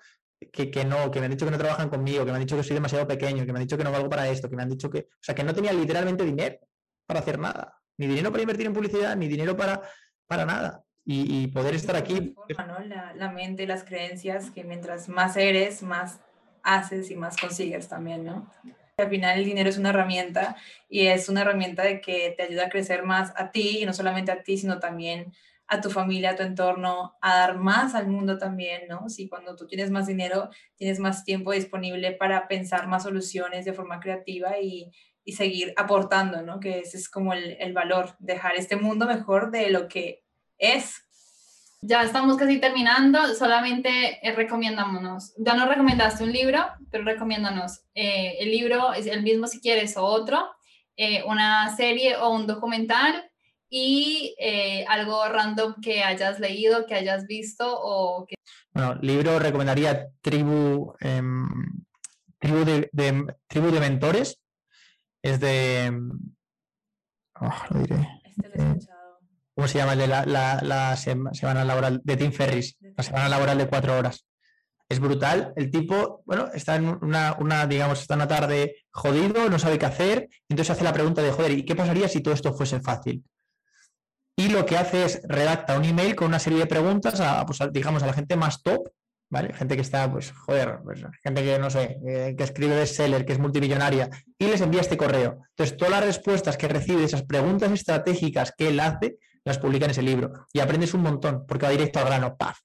[0.52, 2.56] que, que, no, que me han dicho que no trabajan conmigo, que me han dicho
[2.56, 4.62] que soy demasiado pequeño, que me han dicho que no valgo para esto, que me
[4.62, 6.58] han dicho que, o sea, que no tenía literalmente dinero
[7.06, 9.82] para hacer nada, ni dinero para invertir en publicidad, ni dinero para,
[10.26, 10.84] para nada.
[11.10, 12.34] Y, poder estar aquí.
[12.84, 16.20] la, la mente, las creencias, que mientras más eres, más
[16.62, 18.46] haces y más consigues también, ¿no?
[18.98, 20.56] Al final el dinero es una herramienta
[20.88, 23.92] y es una herramienta de que te ayuda a crecer más a ti y no
[23.92, 25.32] solamente a ti, sino también
[25.68, 29.08] a tu familia, a tu entorno, a dar más al mundo también, ¿no?
[29.08, 33.72] Si cuando tú tienes más dinero, tienes más tiempo disponible para pensar más soluciones de
[33.72, 34.90] forma creativa y,
[35.22, 36.58] y seguir aportando, ¿no?
[36.58, 40.24] Que ese es como el, el valor, dejar este mundo mejor de lo que
[40.56, 41.07] es.
[41.80, 45.32] Ya estamos casi terminando, solamente eh, recomiendámonos.
[45.38, 49.96] Ya nos recomendaste un libro, pero recomiéndanos eh, el libro, es el mismo si quieres
[49.96, 50.50] o otro,
[50.96, 53.30] eh, una serie o un documental
[53.70, 58.34] y eh, algo random que hayas leído, que hayas visto o que...
[58.72, 61.48] Bueno, libro recomendaría Tribu, em,
[62.40, 62.90] tribu, de,
[63.46, 64.40] tribu de Mentores.
[65.22, 65.92] Es de...
[67.40, 68.08] Oh, lo diré.
[68.24, 68.78] Este lo he eh,
[69.58, 69.96] ¿Cómo se llama?
[69.96, 72.78] de la, semana laboral de Tim Ferris.
[72.96, 74.24] La semana laboral de cuatro horas.
[74.88, 75.52] Es brutal.
[75.56, 80.28] El tipo, bueno, está en una, digamos, está una tarde jodido, no sabe qué hacer.
[80.48, 83.24] Entonces hace la pregunta de, joder, ¿y qué pasaría si todo esto fuese fácil?
[84.36, 87.58] y lo que hace es redacta un email con una serie de preguntas a, pues,
[87.72, 88.88] digamos, a la gente más top,
[89.28, 89.52] ¿vale?
[89.54, 91.98] Gente que está, pues, joder, pues, gente que, no sé,
[92.38, 95.40] que escribe bestseller, que es multimillonaria, y les envía este correo.
[95.50, 99.18] Entonces, todas las respuestas que recibe, esas preguntas estratégicas que él hace,
[99.48, 100.46] las publica en ese libro.
[100.52, 102.60] Y aprendes un montón, porque va directo al grano, ¡paf!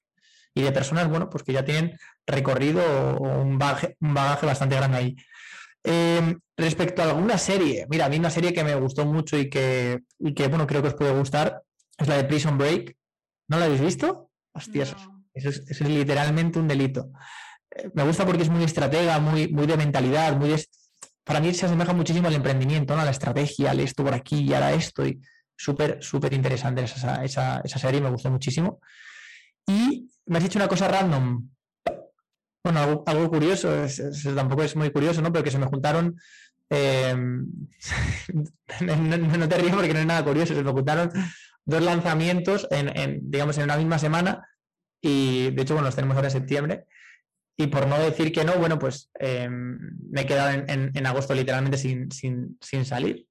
[0.54, 2.80] Y de personas, bueno, pues que ya tienen recorrido
[3.16, 5.16] o un bagaje, un bagaje bastante grande ahí.
[5.82, 9.50] Em, respecto a alguna serie, mira, a mí una serie que me gustó mucho y
[9.50, 11.62] que, y que, bueno, creo que os puede gustar
[11.98, 12.96] es la de Prison Break.
[13.48, 14.30] ¿No la habéis visto?
[14.52, 14.96] Hostias,
[15.34, 17.10] eso, es, literalmente un delito.
[17.70, 20.54] Eh, me gusta porque es muy estratega, muy, muy de mentalidad, muy
[21.24, 23.02] para mí se asemeja muchísimo al emprendimiento, ¿no?
[23.02, 25.06] a la estrategia, al esto por aquí y ahora esto.
[25.06, 25.20] Y
[25.56, 28.80] súper, súper interesante esa, esa, esa serie, me gustó muchísimo.
[29.66, 31.48] Y me has dicho una cosa random.
[32.62, 33.70] Bueno, algo, curioso,
[34.34, 35.32] tampoco es muy curioso, ¿no?
[35.32, 36.16] Pero que se me juntaron.
[36.70, 37.46] Em,
[38.80, 41.10] no, te ríes porque no es nada curioso, se me juntaron
[41.66, 44.48] dos lanzamientos en, digamos, en una misma semana.
[45.02, 46.86] Y de hecho, bueno, los tenemos ahora en septiembre.
[47.56, 49.78] Y por no decir que no, bueno, pues em,
[50.10, 53.26] me he quedado en, agosto literalmente sin, sin, sin salir.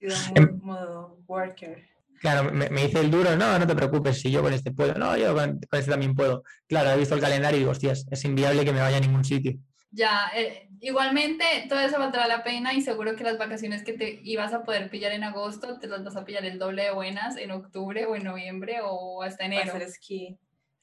[0.00, 1.84] Em, modo worker.
[2.20, 4.94] Claro, me, me, dice el duro, no, no te preocupes, si yo con este puedo,
[4.94, 6.42] no, yo con, este también puedo.
[6.66, 9.24] Claro, he visto el calendario y digo, hostias, es inviable que me vaya a ningún
[9.24, 9.56] sitio.
[9.90, 14.20] Ya, eh, igualmente todo eso valdrá la pena y seguro que las vacaciones que te
[14.22, 17.36] ibas a poder pillar en agosto, te las vas a pillar el doble de buenas
[17.36, 19.72] en octubre o en noviembre o hasta enero.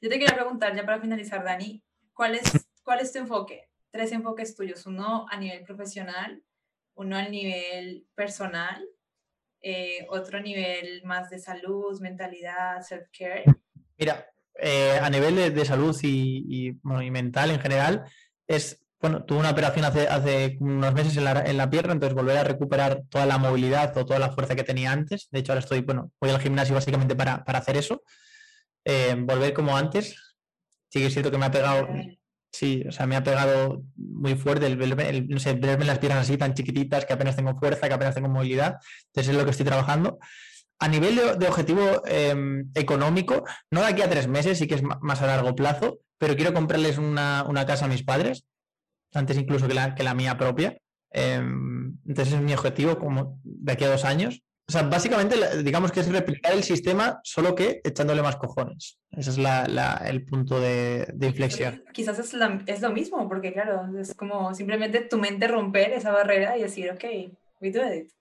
[0.02, 3.70] Yo te quería preguntar, ya para finalizar, Dani, ¿cuál es, ¿cuál es tu enfoque?
[3.92, 6.44] Tres enfoques tuyos, uno a nivel profesional,
[6.96, 8.86] uno a nivel personal
[9.68, 13.46] eh, otro nivel más de salud, mentalidad, self-care?
[13.98, 14.28] Mira,
[14.60, 18.06] eh, a nivel de, salud y, mental en general,
[18.46, 22.14] es, bueno, tuve una operación hace, hace unos meses en la, en la, pierna, entonces
[22.14, 25.30] volver a recuperar toda la movilidad o toda la fuerza que tenía antes.
[25.32, 28.04] De hecho, ahora estoy, bueno, voy al gimnasio básicamente para, hacer eso.
[28.84, 30.36] Eh, volver como antes.
[30.90, 31.88] Sí que es cierto que me ha pegado,
[32.58, 36.38] Sí, o sea, me ha pegado muy fuerte el, no sé, verme las piernas así
[36.38, 38.78] tan chiquititas que apenas tengo fuerza, que apenas tengo movilidad.
[39.08, 40.20] Entonces es lo que estoy trabajando.
[40.80, 44.84] A nivel de, objetivo em, económico, no de aquí a tres meses, sí que es
[44.84, 48.46] más a largo plazo, pero quiero comprarles una, casa a mis padres,
[49.14, 50.78] antes incluso que la, que la mía propia.
[51.12, 54.44] Em, entonces es mi objetivo como de aquí a dos años.
[54.68, 58.98] O sea, básicamente, digamos que es replicar el sistema, solo que echándole más cojones.
[59.12, 61.84] Ese es el punto de, inflexión.
[61.94, 62.36] Quizás es,
[62.66, 66.90] es, lo mismo, porque claro, es como simplemente tu mente romper esa barrera y decir,
[66.90, 67.04] ok,
[67.62, 68.12] we do it.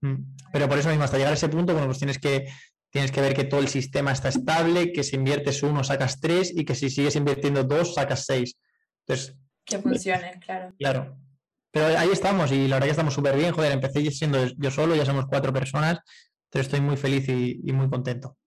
[0.00, 0.34] Mm.
[0.52, 2.48] Pero por eso mismo, hasta llegar a ese punto, bueno, pues tienes que,
[2.90, 6.52] tienes que ver que todo el sistema está estable, que si inviertes uno, sacas tres,
[6.52, 8.58] y que si sigues invirtiendo dos, sacas seis.
[9.06, 10.74] Entonces, que funcione, claro.
[10.78, 11.16] Claro.
[11.76, 13.52] Pero ahí estamos y la verdad que estamos súper bien.
[13.52, 15.98] Joder, empecé siendo yo solo, ya somos cuatro personas.
[16.46, 18.38] Entonces estoy muy feliz y, y muy contento.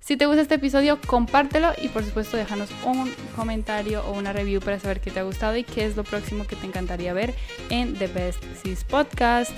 [0.00, 4.60] Si te gusta este episodio, compártelo y por supuesto déjanos un comentario o una review
[4.60, 7.32] para saber qué te ha gustado y qué es lo próximo que te encantaría ver
[7.70, 9.52] en The Best Sis Podcast.